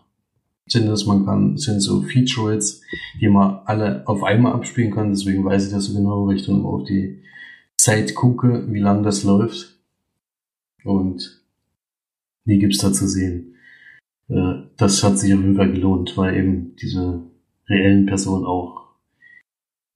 [0.68, 2.82] sind das, man kann, sind so Features,
[3.20, 6.46] die man alle auf einmal abspielen kann, deswegen weiß ich das so genau, weil ich
[6.46, 7.22] dann auf die
[7.78, 9.73] Zeit gucke, wie lang das läuft.
[10.84, 11.42] Und
[12.46, 13.56] die gibt's da zu sehen.
[14.30, 17.24] Äh, Das hat sich auf jeden Fall gelohnt, weil eben diese
[17.68, 18.84] reellen Personen auch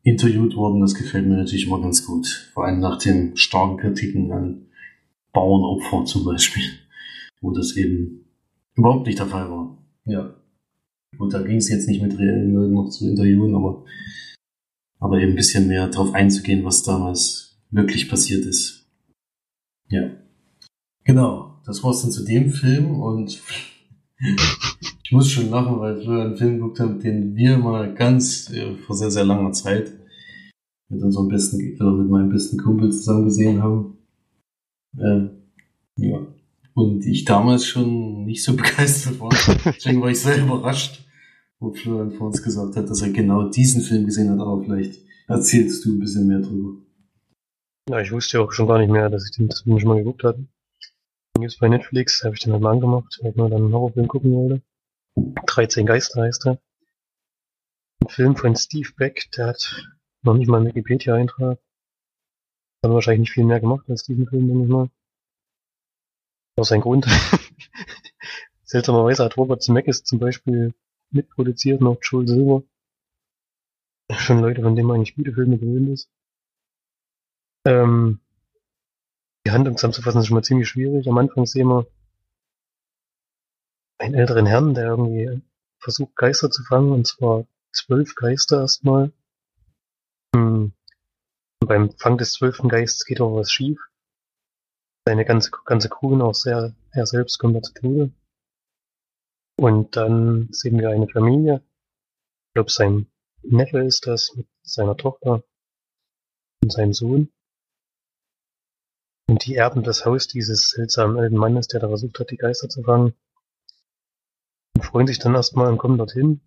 [0.04, 0.80] interviewt wurden.
[0.82, 2.50] Das gefällt mir natürlich immer ganz gut.
[2.54, 4.68] Vor allem nach den starken Kritiken an
[5.34, 6.64] Bauernopfer zum Beispiel,
[7.42, 8.26] wo das eben
[8.76, 9.78] überhaupt nicht der Fall war.
[10.06, 10.34] Ja.
[11.18, 13.84] Gut, da ging es jetzt nicht mit reellen Leuten noch zu interviewen, aber,
[15.00, 18.88] aber eben ein bisschen mehr darauf einzugehen, was damals wirklich passiert ist.
[19.90, 20.12] Ja.
[21.08, 23.42] Genau, das war's dann zu dem Film und
[25.04, 28.76] ich muss schon lachen, weil wir einen Film geguckt haben, den wir mal ganz äh,
[28.76, 29.94] vor sehr, sehr langer Zeit
[30.90, 34.00] mit unserem besten, oder mit meinem besten Kumpel zusammen gesehen haben.
[34.98, 35.30] Äh,
[35.96, 36.28] ja.
[36.74, 39.30] Und ich damals schon nicht so begeistert war.
[39.66, 41.06] Deswegen war ich sehr überrascht,
[41.60, 45.00] wo Florian vor uns gesagt hat, dass er genau diesen Film gesehen hat, aber vielleicht
[45.30, 46.82] erzählst du ein bisschen mehr drüber.
[47.90, 50.00] Ja, ich wusste ja auch schon gar nicht mehr, dass ich den Film schon mal
[50.00, 50.46] geguckt hatte.
[51.40, 54.08] Gibt's bei Netflix, habe ich den halt mal angemacht, weil ich mal dann einen Horrorfilm
[54.08, 54.62] gucken wollte.
[55.46, 56.60] 13 Geister heißt er.
[58.02, 59.88] Ein Film von Steve Beck, der hat
[60.22, 61.60] noch nicht mal einen Wikipedia-Eintrag.
[62.84, 64.90] Hat wahrscheinlich nicht viel mehr gemacht als diesen Film, denke ich mal.
[66.58, 67.06] Aus sein Grund.
[68.64, 70.74] Seltsamerweise hat Robert Zemeckis zum Beispiel
[71.12, 72.64] mitproduziert, noch Joel Silver.
[74.12, 76.10] Schon Leute, von denen man eigentlich gute Filme gewöhnt ist.
[77.66, 78.20] Ähm,
[79.48, 81.08] die Handlung zusammenzufassen ist schon mal ziemlich schwierig.
[81.08, 81.88] Am Anfang sehen wir
[83.98, 85.42] einen älteren Herrn, der irgendwie
[85.80, 89.14] versucht, Geister zu fangen, und zwar zwölf Geister erstmal.
[90.36, 90.74] Hm.
[91.62, 93.80] Und beim Fang des zwölften Geistes geht auch was schief.
[95.06, 98.12] Seine ganze, ganze Crew und auch sehr, er selbst kommt da zu Tode.
[99.58, 101.64] Und dann sehen wir eine Familie.
[102.50, 103.08] Ich glaube, sein
[103.44, 105.42] Neffe ist das mit seiner Tochter
[106.62, 107.32] und seinem Sohn.
[109.30, 112.70] Und die erben das Haus dieses seltsamen alten Mannes, der da versucht hat, die Geister
[112.70, 113.14] zu fangen.
[114.76, 116.42] Und freuen sich dann erstmal und kommen dorthin.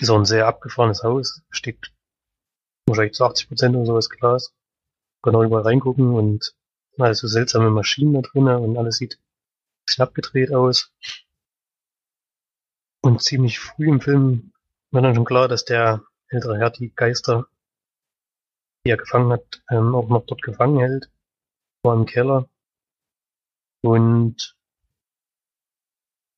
[0.00, 1.42] Ist auch ein sehr abgefahrenes Haus.
[1.50, 1.92] Steht
[2.86, 4.54] wahrscheinlich zu 80 Prozent oder sowas Glas.
[5.22, 6.54] Kann auch überall reingucken und
[6.98, 10.92] alles so seltsame Maschinen da drinnen und alles sieht ein bisschen abgedreht aus.
[13.02, 14.52] Und ziemlich früh im Film
[14.90, 17.46] war dann schon klar, dass der ältere Herr die Geister,
[18.84, 21.10] die er gefangen hat, ähm, auch noch dort gefangen hält.
[21.82, 22.48] War im Keller.
[23.82, 24.56] Und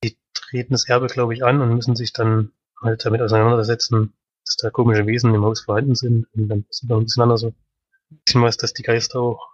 [0.03, 4.13] die treten das Erbe, glaube ich, an und müssen sich dann halt damit auseinandersetzen,
[4.45, 6.27] dass da komische Wesen im Haus vorhanden sind.
[6.33, 7.53] Und dann ist noch ein bisschen anders so.
[8.25, 9.51] Bisschen was, dass die Geister auch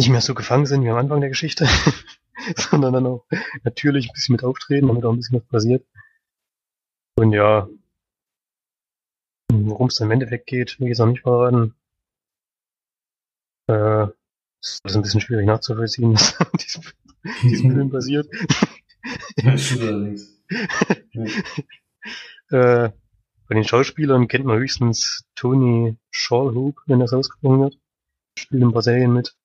[0.00, 1.66] nicht mehr so gefangen sind wie am Anfang der Geschichte,
[2.56, 3.26] sondern dann auch
[3.64, 5.86] natürlich ein bisschen mit auftreten, damit auch ein bisschen was passiert.
[7.16, 7.68] Und ja,
[9.52, 11.74] worum es dann im Endeffekt geht, will ich jetzt noch nicht verraten.
[13.68, 14.08] Äh,
[14.60, 16.82] das ist ein bisschen schwierig nachzuvollziehen, was an diesem,
[17.42, 18.28] diesem Film passiert.
[22.50, 22.90] Äh,
[23.46, 27.78] bei den Schauspielern kennt man höchstens Tony Shalhoub, wenn das ausgesprochen wird.
[28.38, 29.36] Spielt in Brasilien mit.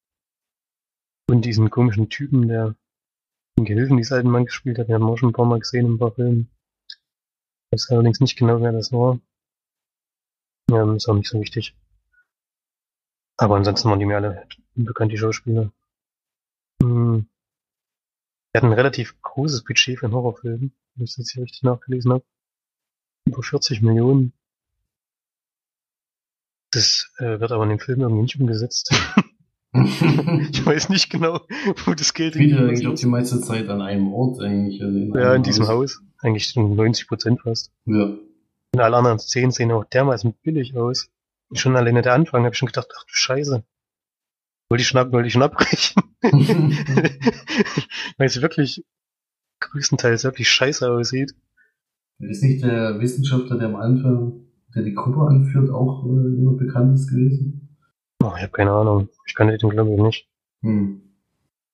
[1.30, 2.76] Und diesen komischen Typen, der
[3.58, 5.60] den Gehilfen dieses alten Mann gespielt hat, den haben wir auch schon ein paar Mal
[5.60, 6.50] gesehen in ein paar Filmen.
[6.88, 6.98] Ich
[7.74, 9.20] weiß allerdings nicht genau, wer das war.
[10.70, 11.76] Ja, ist auch nicht so wichtig.
[13.38, 15.72] Aber ansonsten waren die mir alle unbekannt, die Schauspieler.
[16.82, 17.26] Hm.
[18.52, 22.12] Wir hatten ein relativ großes Budget für einen Horrorfilm, wenn ich das hier richtig nachgelesen
[22.14, 22.24] habe.
[23.26, 24.34] Über 40 Millionen.
[26.72, 28.92] Das äh, wird aber in dem Film irgendwie nicht umgesetzt.
[29.74, 31.42] ich weiß nicht genau,
[31.86, 34.84] wo das Geld Spielt ja eigentlich auch die meiste Zeit an einem Ort eigentlich.
[34.84, 35.96] Also in ja, in diesem Haus.
[35.96, 36.02] Haus.
[36.20, 37.72] Eigentlich 90 Prozent fast.
[37.86, 38.06] Ja.
[38.74, 41.10] Und alle anderen Szenen sehen auch dermaßen billig aus.
[41.56, 43.64] Schon alleine der Anfang habe ich schon gedacht, ach du Scheiße.
[44.70, 46.02] Wollte ich schon, wollte ich schon abbrechen.
[48.18, 48.84] Weil es wirklich
[49.60, 51.36] größtenteils wirklich scheiße aussieht.
[52.20, 57.08] Ist nicht der Wissenschaftler, der am Anfang, der die Gruppe anführt, auch äh, jemand Bekanntes
[57.08, 57.78] gewesen?
[58.24, 59.10] Oh, ich habe keine Ahnung.
[59.28, 60.30] Ich kann den glaube ich nicht.
[60.62, 61.02] Hm.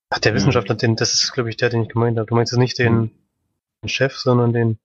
[0.09, 2.27] Ach, der Wissenschaftler, den, das ist glaube ich der, den ich gemeint habe.
[2.27, 3.11] Du meinst jetzt nicht den, hm.
[3.83, 4.79] den Chef, sondern den.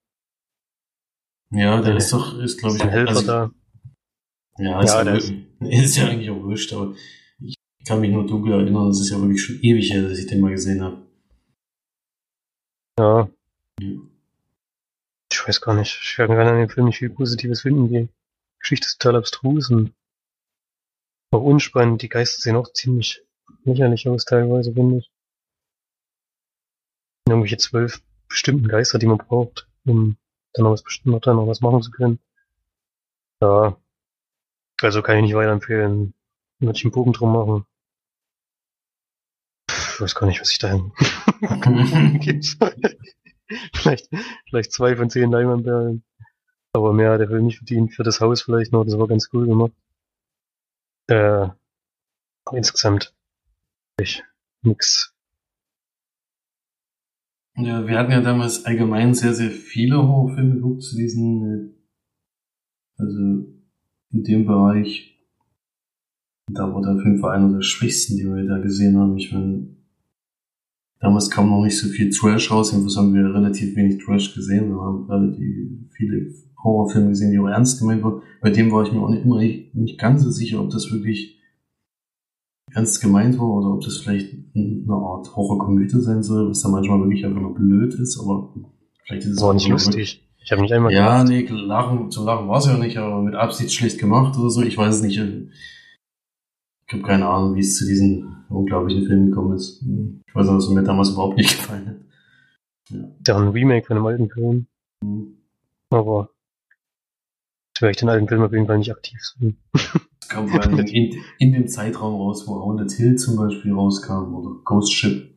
[1.50, 2.82] Ja, der, der ist doch, ist glaube ich.
[2.82, 3.50] Ein Helfer also, da.
[4.58, 5.14] Ja, ist, ja, ja,
[5.68, 6.94] ist, ja eigentlich auch wurscht, aber
[7.40, 10.26] ich kann mich nur dunkel erinnern, das ist ja wirklich schon ewig her, dass ich
[10.26, 11.02] den mal gesehen habe.
[12.98, 13.28] Ja.
[13.80, 13.88] ja.
[15.32, 15.98] Ich weiß gar nicht.
[16.00, 17.88] Ich kann an dem Film nicht viel Positives finden.
[17.88, 18.08] Die
[18.60, 19.92] Geschichte ist total abstrus und
[21.32, 22.02] auch unspannend.
[22.02, 23.22] Die Geister sehen auch ziemlich
[23.64, 25.10] lächerlich aus teilweise, finde ich.
[27.28, 30.16] Irgendwelche zwölf bestimmten Geister, die man braucht, um
[30.52, 32.20] dann noch was bestimmt dann noch was machen zu können.
[33.42, 33.76] Ja,
[34.84, 36.14] also kann ich nicht weiterempfehlen.
[36.60, 37.66] Würde ich einen Bogen drum machen.
[39.68, 40.74] Ich weiß gar nicht, was ich da
[42.18, 42.58] gibt.
[43.74, 44.08] vielleicht,
[44.48, 46.04] vielleicht zwei von zehn Leinwandperlen.
[46.72, 47.94] Aber mehr hat der Film nicht verdient.
[47.94, 48.84] Für das Haus vielleicht noch.
[48.84, 49.72] Das war ganz cool gemacht.
[51.06, 51.48] Äh,
[52.52, 53.14] insgesamt
[54.00, 54.24] ich,
[54.62, 55.14] nix.
[57.56, 61.76] Ja, wir hatten ja damals allgemein sehr, sehr viele Horrorfilme geguckt zu diesen,
[62.98, 63.54] äh, also
[64.14, 65.18] in dem Bereich.
[66.52, 69.16] Da war der Film war einer der schwächsten, die wir da gesehen haben.
[69.16, 69.66] Ich meine,
[71.00, 74.68] damals kam noch nicht so viel Trash raus, jedenfalls haben wir relativ wenig Trash gesehen.
[74.68, 78.22] Wir haben relativ viele Horrorfilme gesehen, die auch ernst gemeint waren.
[78.40, 80.90] Bei dem war ich mir auch nicht, immer nicht, nicht ganz so sicher, ob das
[80.92, 81.40] wirklich
[82.72, 87.00] ernst gemeint war oder ob das vielleicht eine Art Horrorkomödie sein soll, was da manchmal
[87.00, 88.54] wirklich einfach nur blöd ist, aber
[89.04, 90.23] vielleicht ist es auch nicht lustig.
[90.44, 91.28] Ich habe nicht einmal Ja, gemacht.
[91.28, 94.62] nee, lachen, zum Lachen war es ja nicht, aber mit Absicht schlecht gemacht oder so.
[94.62, 95.16] Ich weiß es nicht.
[95.18, 99.82] Ich habe keine Ahnung, wie es zu diesen unglaublichen Film gekommen ist.
[100.26, 101.96] Ich weiß auch, was mir damals überhaupt nicht gefallen hat.
[102.90, 103.08] Ja.
[103.20, 104.66] Der ein Remake von einem alten Film.
[105.02, 105.38] Mhm.
[105.90, 106.28] Aber
[107.72, 109.18] jetzt werde ich den alten Film auf jeden Fall nicht aktiv.
[110.20, 114.34] Es kam vor allem in, in dem Zeitraum raus, wo Haunted Hill zum Beispiel rauskam
[114.34, 115.33] oder Ghost Ship.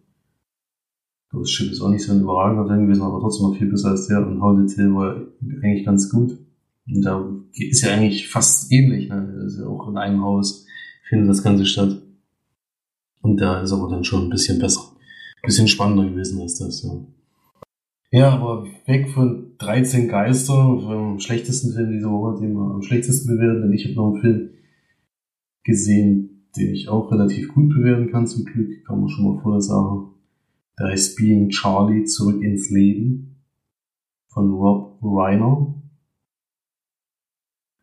[1.40, 3.90] Das Schiff ist auch nicht so ein überragender Film gewesen, aber trotzdem noch viel besser
[3.90, 4.26] als der.
[4.26, 5.16] Und Haunted Hill war
[5.64, 6.38] eigentlich ganz gut.
[6.88, 9.10] Und da ist ja eigentlich fast ähnlich.
[9.10, 9.44] Ne?
[9.46, 10.66] Ist ja auch in einem Haus
[11.08, 12.02] findet das Ganze statt.
[13.22, 14.82] Und da ist aber dann schon ein bisschen besser.
[15.38, 16.92] Ein bisschen spannender gewesen als das, ja.
[18.10, 23.36] Ja, aber weg von 13 Geister, vom schlechtesten Film diese Woche, den wir am schlechtesten
[23.36, 24.50] bewerten, denn ich habe noch einen Film
[25.64, 29.62] gesehen, den ich auch relativ gut bewerten kann, zum Glück, kann man schon mal vorher
[29.62, 30.12] sagen.
[30.78, 33.44] Da ist Being Charlie zurück ins Leben
[34.28, 35.74] von Rob Reiner.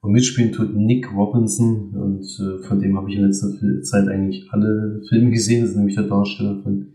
[0.00, 3.50] Und mitspielen tut Nick Robinson und äh, von dem habe ich in letzter
[3.82, 5.62] Zeit eigentlich alle Filme gesehen.
[5.62, 6.92] Das ist nämlich der Darsteller von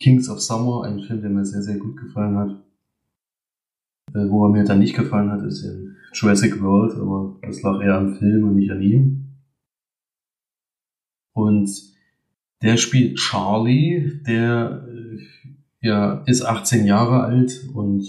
[0.00, 2.50] Kings of Summer, ein Film, der mir sehr, sehr gut gefallen hat.
[4.14, 7.80] Äh, wo er mir dann nicht gefallen hat, ist in Jurassic World, aber das lag
[7.80, 9.28] eher am Film und nicht an ihm.
[11.34, 11.91] Und
[12.62, 15.18] der spielt Charlie, der äh,
[15.86, 18.06] ja, ist 18 Jahre alt und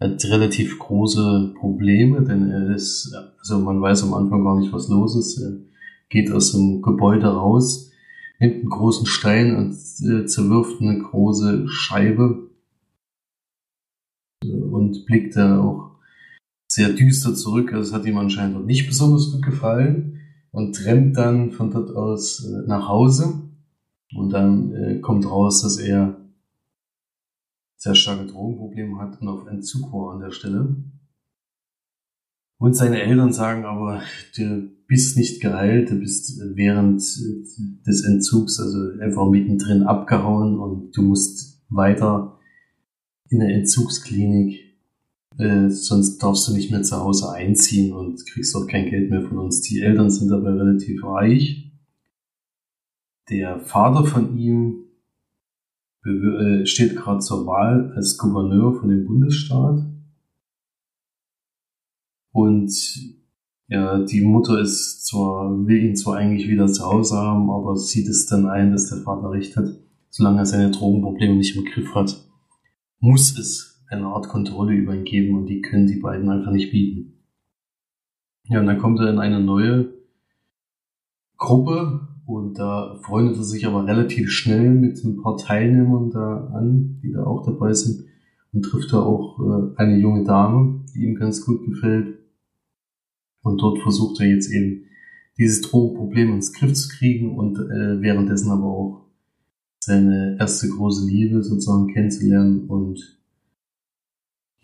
[0.00, 4.88] hat relativ große Probleme, denn er ist, also man weiß am Anfang gar nicht, was
[4.88, 5.38] los ist.
[5.38, 5.52] Er
[6.08, 7.90] geht aus dem Gebäude raus,
[8.40, 12.50] nimmt einen großen Stein und äh, zerwirft eine große Scheibe
[14.42, 15.92] und blickt da auch
[16.68, 17.72] sehr düster zurück.
[17.72, 21.94] Also es hat ihm anscheinend auch nicht besonders gut gefallen und rennt dann von dort
[21.94, 23.43] aus äh, nach Hause
[24.14, 26.16] und dann äh, kommt raus, dass er
[27.76, 30.74] sehr starke Drogenprobleme hat und auf Entzug war an der Stelle.
[32.58, 34.00] Und seine Eltern sagen aber,
[34.36, 41.02] du bist nicht geheilt, du bist während des Entzugs, also einfach mittendrin abgehauen und du
[41.02, 42.38] musst weiter
[43.28, 44.60] in der Entzugsklinik,
[45.38, 49.22] äh, sonst darfst du nicht mehr zu Hause einziehen und kriegst auch kein Geld mehr
[49.22, 49.60] von uns.
[49.62, 51.63] Die Eltern sind dabei relativ reich
[53.28, 54.84] der Vater von ihm
[56.04, 59.86] äh, steht gerade zur Wahl als Gouverneur von dem Bundesstaat.
[62.32, 62.72] Und
[63.68, 68.06] Ja, die Mutter ist zwar, will ihn zwar eigentlich wieder zu Hause haben, aber sieht
[68.08, 69.68] es dann ein, dass der Vater recht hat.
[70.10, 72.28] Solange er seine Drogenprobleme nicht im Griff hat,
[73.00, 76.70] muss es eine Art Kontrolle über ihn geben und die können die beiden einfach nicht
[76.72, 77.24] bieten.
[78.44, 79.94] Ja, und dann kommt er in eine neue
[81.38, 87.00] Gruppe und da freundet er sich aber relativ schnell mit ein paar Teilnehmern da an,
[87.02, 88.04] die da auch dabei sind
[88.52, 92.18] und trifft da auch äh, eine junge Dame, die ihm ganz gut gefällt.
[93.42, 94.84] Und dort versucht er jetzt eben
[95.36, 99.04] dieses Drogenproblem ins Griff zu kriegen und äh, währenddessen aber auch
[99.80, 103.18] seine erste große Liebe sozusagen kennenzulernen und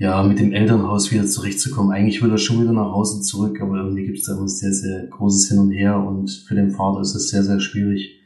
[0.00, 1.92] ja, mit dem Elternhaus wieder zurechtzukommen.
[1.92, 4.72] Eigentlich will er schon wieder nach Hause zurück, aber irgendwie gibt es da immer sehr,
[4.72, 8.18] sehr großes Hin und Her und für den Vater ist es sehr, sehr schwierig,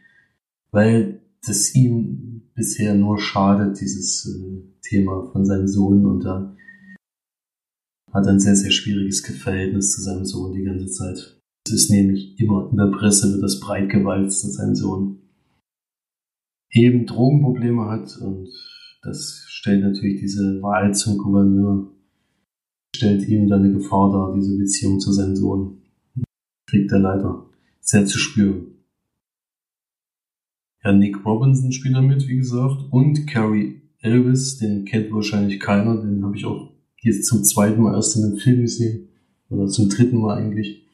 [0.70, 6.54] weil das ihm bisher nur schadet, dieses äh, Thema von seinem Sohn und da
[8.12, 11.40] hat ein sehr, sehr schwieriges Verhältnis zu seinem Sohn die ganze Zeit.
[11.66, 15.22] Es ist nämlich immer in der Presse wird das breit gewalzt, dass sein Sohn
[16.70, 18.48] eben Drogenprobleme hat und
[19.04, 21.90] das stellt natürlich diese Wahl zum Gouverneur,
[22.96, 25.82] stellt ihm dann eine Gefahr dar, diese Beziehung zu seinem Sohn.
[26.66, 27.46] Kriegt er leider
[27.80, 28.66] sehr zu spüren.
[30.82, 35.96] Ja, Nick Robinson spielt da mit, wie gesagt, und Carrie Elvis, den kennt wahrscheinlich keiner,
[35.96, 39.08] den habe ich auch jetzt zum zweiten Mal erst in einem Film gesehen,
[39.50, 40.86] oder zum dritten Mal eigentlich.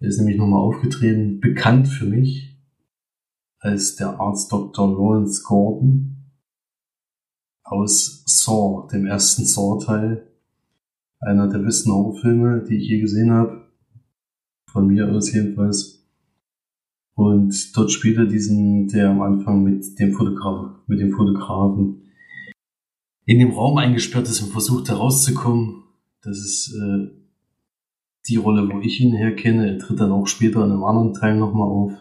[0.00, 2.58] Er ist nämlich nochmal aufgetreten, bekannt für mich
[3.58, 4.86] als der Arzt Dr.
[4.88, 6.15] Lawrence Gordon
[7.66, 10.26] aus Saw, dem ersten Saw-Teil.
[11.20, 13.66] Einer der besten Horrorfilme, die ich je gesehen habe.
[14.70, 16.06] Von mir aus jedenfalls.
[17.14, 22.02] Und dort spielt er diesen, der am Anfang mit dem Fotograf, mit dem Fotografen
[23.24, 25.82] in dem Raum eingesperrt ist und versucht herauszukommen.
[26.22, 27.10] Das ist äh,
[28.28, 29.72] die Rolle, wo ich ihn herkenne.
[29.72, 31.92] Er tritt dann auch später in einem anderen Teil nochmal auf.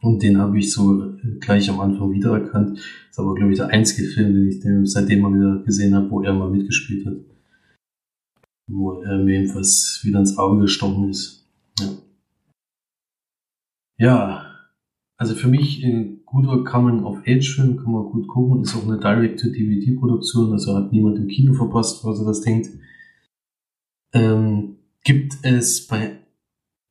[0.00, 2.78] Und den habe ich so gleich am Anfang wiedererkannt.
[3.10, 6.10] Ist aber, glaube ich, der einzige Film, den ich dem seitdem mal wieder gesehen habe,
[6.10, 7.16] wo er mal mitgespielt hat.
[8.68, 11.48] Wo er mir jedenfalls wieder ins Auge gestochen ist.
[11.80, 11.88] Ja.
[14.00, 14.48] Ja,
[15.16, 20.76] also für mich ein guter Coming-of-Age-Film, kann man gut gucken, ist auch eine Direct-to-DVD-Produktion, also
[20.76, 22.68] hat niemand im Kino verpasst, was er das denkt.
[24.12, 26.18] Ähm, gibt es bei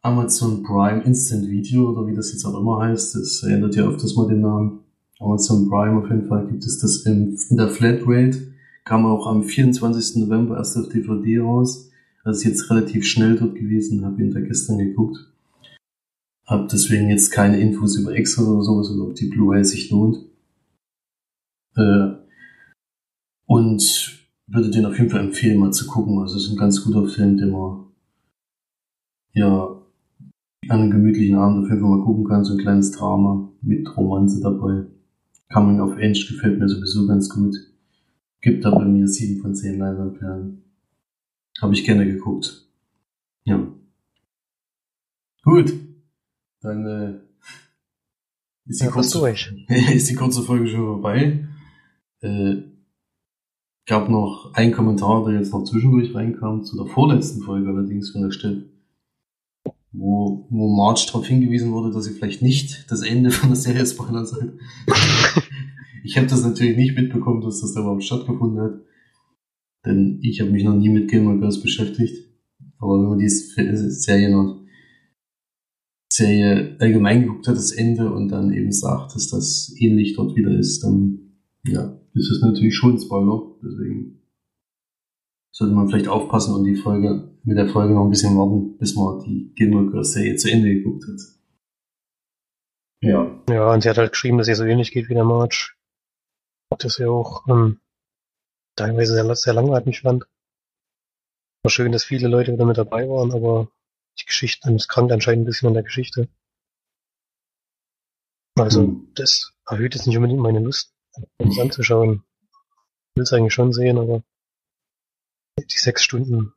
[0.08, 4.16] Amazon Prime Instant Video oder wie das jetzt auch immer heißt, das ändert ja öfters
[4.16, 4.80] mal den Namen.
[5.20, 8.54] Amazon Prime auf jeden Fall gibt es das in, in der Flatrate,
[8.86, 10.24] kam auch am 24.
[10.24, 11.92] November erst auf DVD raus,
[12.24, 15.30] also ist jetzt relativ schnell dort gewesen, habe ihn da gestern geguckt.
[16.46, 20.20] Hab deswegen jetzt keine Infos über Extra oder sowas oder ob die Blu-ray sich lohnt.
[21.76, 22.14] Äh,
[23.46, 26.20] und würde den auf jeden Fall empfehlen, mal zu gucken.
[26.20, 27.88] Also es ist ein ganz guter Film, den man
[29.34, 29.77] ja
[30.70, 32.44] an einem gemütlichen Abend auf jeden Fall mal gucken kann.
[32.44, 34.86] So ein kleines Drama mit Romanze dabei.
[35.52, 37.56] Coming of Age gefällt mir sowieso ganz gut.
[38.42, 40.64] Gibt da bei mir sieben von zehn Leinwandperlen.
[41.62, 42.68] Habe ich gerne geguckt.
[43.46, 43.68] Ja.
[45.44, 45.74] Gut.
[46.62, 47.14] Dann äh,
[48.66, 49.30] ist, die Ja, kurze,
[49.94, 51.48] ist die kurze Folge schon vorbei.
[52.22, 52.64] Äh,
[53.86, 58.22] gab noch einen Kommentar, der jetzt noch zwischendurch reinkam, zu der vorletzten Folge allerdings von
[58.22, 58.64] der Steff,
[59.98, 63.86] wo, wo Marge darauf hingewiesen wurde, dass sie vielleicht nicht das Ende von der Serie
[63.86, 64.60] spoilern soll.
[66.04, 68.82] ich habe das natürlich nicht mitbekommen, dass das da überhaupt stattgefunden hat.
[69.86, 72.28] Denn ich habe mich noch nie mit Gilmore Girls beschäftigt.
[72.80, 74.62] Aber wenn man die Serie noch
[76.12, 80.52] Serie allgemein geguckt hat, das Ende, und dann eben sagt, dass das ähnlich dort wieder
[80.58, 81.20] ist, dann
[81.66, 83.56] ja, ist es natürlich schon ein Spoiler.
[83.64, 84.17] Deswegen
[85.58, 88.96] sollte man vielleicht aufpassen und die Folge mit der Folge noch ein bisschen warten, bis
[88.96, 91.20] man die Gilmore Girls Serie zu Ende geguckt hat.
[93.02, 93.44] Ja.
[93.50, 95.76] Ja, und sie hat halt geschrieben, dass ihr so ähnlich geht wie der March.
[96.78, 97.80] Das ja auch ähm,
[98.76, 100.28] teilweise sehr, sehr langatmig fand.
[101.64, 103.72] War schön, dass viele Leute wieder mit dabei waren, aber
[104.20, 106.30] die Geschichte, es krankt anscheinend ein bisschen an der Geschichte.
[108.56, 109.12] Also, Hm.
[109.16, 110.94] das erhöht jetzt nicht unbedingt meine Lust,
[111.40, 112.24] das anzuschauen.
[112.52, 114.24] Ich will es eigentlich schon sehen, aber
[115.58, 116.54] die sechs Stunden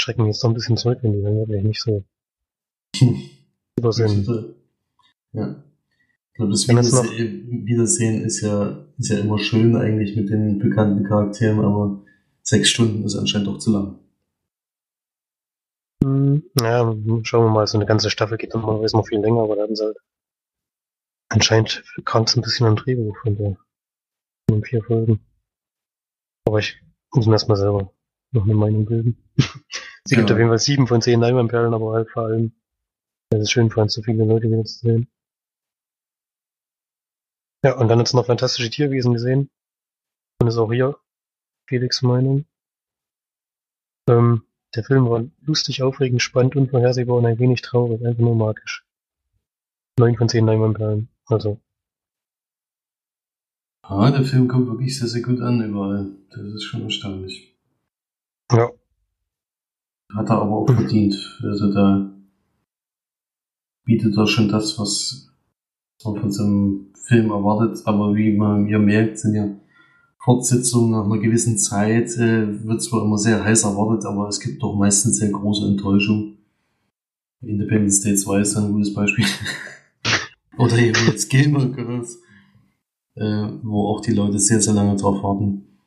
[0.00, 2.04] schrecken mich jetzt noch ein bisschen zurück, wenn die dann wirklich nicht so
[3.78, 4.26] über sind.
[5.32, 5.62] Ja.
[6.32, 10.30] Ich glaube, das Wenn das Wiederse Wiedersehen ist ja, ist ja immer schön eigentlich mit
[10.30, 12.04] den bekannten Charakteren, aber
[12.42, 13.98] sechs Stunden ist anscheinend doch zu lang.
[16.02, 19.42] Hm, Ja, schauen wir mal, so eine ganze Staffel geht dann normalerweise noch viel länger,
[19.42, 19.98] aber da sie halt
[21.28, 23.56] anscheinend krankt es ein bisschen am Drehbuch von der
[24.48, 25.20] von den vier Folgen.
[26.46, 26.82] Aber ich
[27.14, 27.92] muss mir erstmal selber
[28.32, 29.16] noch eine Meinung bilden.
[30.04, 32.52] Sie gibt auf jeden Fall sieben von zehn Leinwandperlen, aber halt vor allem,
[33.30, 35.08] es ist schön fand, so viele Leute wieder zu sehen.
[37.64, 39.48] Ja, und dann hat's noch fantastische Tierwesen gesehen.
[40.40, 40.98] Und ist auch hier
[41.68, 42.44] Felix Meinung.
[44.08, 44.44] Ähm,
[44.74, 48.84] der Film war lustig, aufregend, spannend, unvorhersehbar und ein wenig traurig, einfach nur magisch.
[49.98, 51.08] Neun von zehn Leinwandperlen.
[51.26, 51.60] Also.
[53.82, 56.10] Ah, der Film kommt wirklich sehr, sehr gut an überall.
[56.30, 57.56] Das ist schon erstaunlich.
[58.50, 58.70] Ja.
[60.14, 61.14] Hat er aber auch verdient.
[61.42, 62.12] Also da
[63.84, 65.30] bietet er schon das, was
[66.04, 67.82] man von so einem Film erwartet.
[67.86, 69.48] Aber wie man hier merkt, sind ja
[70.24, 74.62] Fortsetzungen nach einer gewissen Zeit, äh, wird zwar immer sehr heiß erwartet, aber es gibt
[74.62, 76.36] doch meistens sehr große Enttäuschung.
[77.40, 79.24] Independence Day 2 ist ein gutes Beispiel.
[80.58, 82.20] Oder eben jetzt Gilmore Girls,
[83.14, 85.78] äh, wo auch die Leute sehr, sehr lange drauf warten.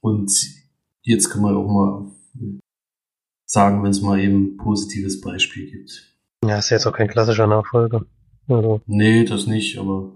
[0.00, 0.32] Und
[1.02, 2.10] jetzt kann man auch mal
[3.44, 6.14] sagen, wenn es mal eben ein positives Beispiel gibt.
[6.44, 8.06] Ja, ist jetzt auch kein klassischer Nachfolger.
[8.48, 8.80] Also.
[8.86, 10.12] Nee, das nicht, aber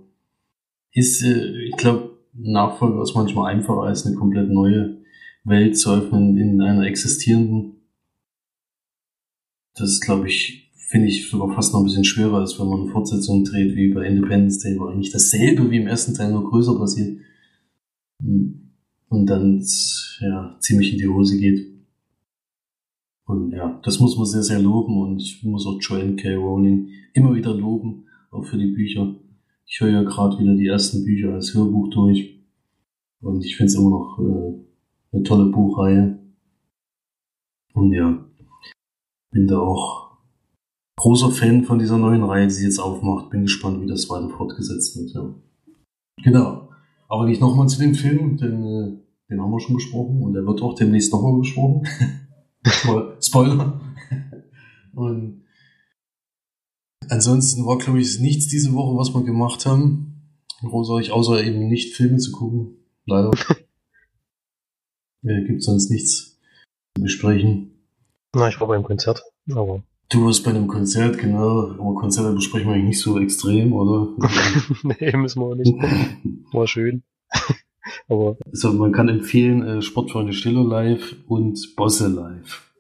[0.93, 4.99] ist, äh, ich glaube, Nachfolger ist manchmal einfacher als eine komplett neue
[5.45, 7.77] Welt zu öffnen in einer existierenden.
[9.75, 12.82] Das ist, glaube ich, finde ich sogar fast noch ein bisschen schwerer, als wenn man
[12.82, 16.49] eine Fortsetzung dreht wie bei Independence Day, wo eigentlich dasselbe wie im ersten Teil nur
[16.49, 17.18] größer passiert.
[18.18, 19.64] Und dann
[20.20, 21.74] ja, ziemlich in die Hose geht.
[23.26, 26.35] Und ja, das muss man sehr, sehr loben und ich muss auch Joanne K.
[26.35, 29.14] Rowling immer wieder loben, auch für die Bücher.
[29.66, 32.39] Ich höre ja gerade wieder die ersten Bücher als Hörbuch durch
[33.22, 36.18] und ich finde es immer noch äh, eine tolle Buchreihe.
[37.72, 38.24] Und ja,
[39.30, 40.04] bin da auch
[40.97, 43.31] großer Fan von dieser neuen Reihe, die sie jetzt aufmacht.
[43.31, 45.13] Bin gespannt, wie das weiter fortgesetzt wird.
[45.15, 45.35] Ja.
[46.23, 46.71] Genau.
[47.09, 50.47] Aber nicht nochmal zu dem Film, denn äh, den haben wir schon besprochen und der
[50.47, 51.87] wird auch demnächst nochmal besprochen.
[53.21, 53.81] Spoiler.
[54.95, 55.45] Und
[57.09, 60.39] ansonsten war, glaube ich, nichts diese Woche, was wir gemacht haben.
[60.63, 62.79] Großartig, außer eben nicht Filme zu gucken.
[63.07, 63.31] Leider.
[65.23, 66.39] ja, gibt sonst nichts
[66.97, 67.71] zu besprechen.
[68.35, 69.23] Na, ich war beim Konzert,
[69.53, 69.83] aber.
[70.09, 71.71] Du warst bei einem Konzert, genau.
[71.73, 74.09] Aber Konzerte besprechen wir eigentlich nicht so extrem, oder?
[74.83, 75.73] nee, müssen wir auch nicht.
[76.53, 77.03] War schön.
[78.09, 78.37] aber.
[78.47, 82.73] Also, man kann empfehlen, äh, Sportfreunde Stiller live und Bosse live.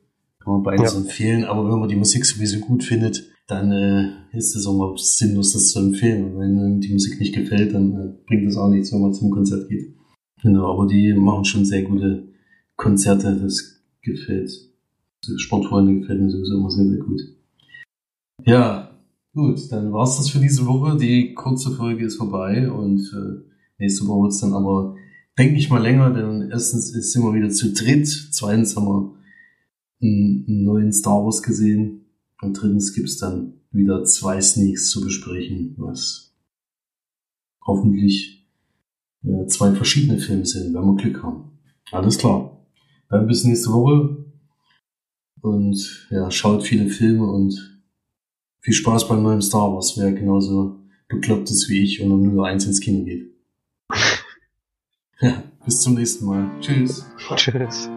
[0.42, 1.00] Kann man beides ja.
[1.00, 4.96] empfehlen, aber wenn man die Musik sowieso gut findet, dann äh, ist es auch mal
[4.96, 6.24] sinnlos, das zu empfehlen.
[6.24, 9.14] Und wenn äh, die Musik nicht gefällt, dann äh, bringt das auch nichts, wenn man
[9.14, 9.94] zum Konzert geht.
[10.42, 12.28] Genau, aber die machen schon sehr gute
[12.76, 14.50] Konzerte, das gefällt.
[15.36, 17.20] Sportfreunde gefällt mir sowieso immer sehr, sehr gut.
[18.44, 18.90] Ja,
[19.34, 20.98] gut, dann war's das für diese Woche.
[20.98, 24.96] Die kurze Folge ist vorbei und äh, nächste Woche wird's dann aber,
[25.38, 29.14] denke ich mal, länger, denn erstens sind wir wieder zu dritt, zweitens haben wir
[30.02, 32.06] einen, neuen Star Wars gesehen
[32.42, 36.34] und drittens gibt's dann wieder zwei Sneaks zu besprechen, was
[37.66, 38.46] hoffentlich
[39.24, 41.58] äh, zwei verschiedene Filme sind, wenn wir Glück haben.
[41.90, 42.66] Alles klar.
[43.08, 44.23] Dann bis nächste Woche.
[45.44, 47.82] Und ja, schaut viele Filme und
[48.60, 52.46] viel Spaß beim neuen Star Wars, wer genauso bekloppt ist wie ich und um nur
[52.46, 53.30] eins ins Kino geht.
[55.20, 56.50] Ja, bis zum nächsten Mal.
[56.60, 57.06] Tschüss.
[57.36, 57.88] Tschüss.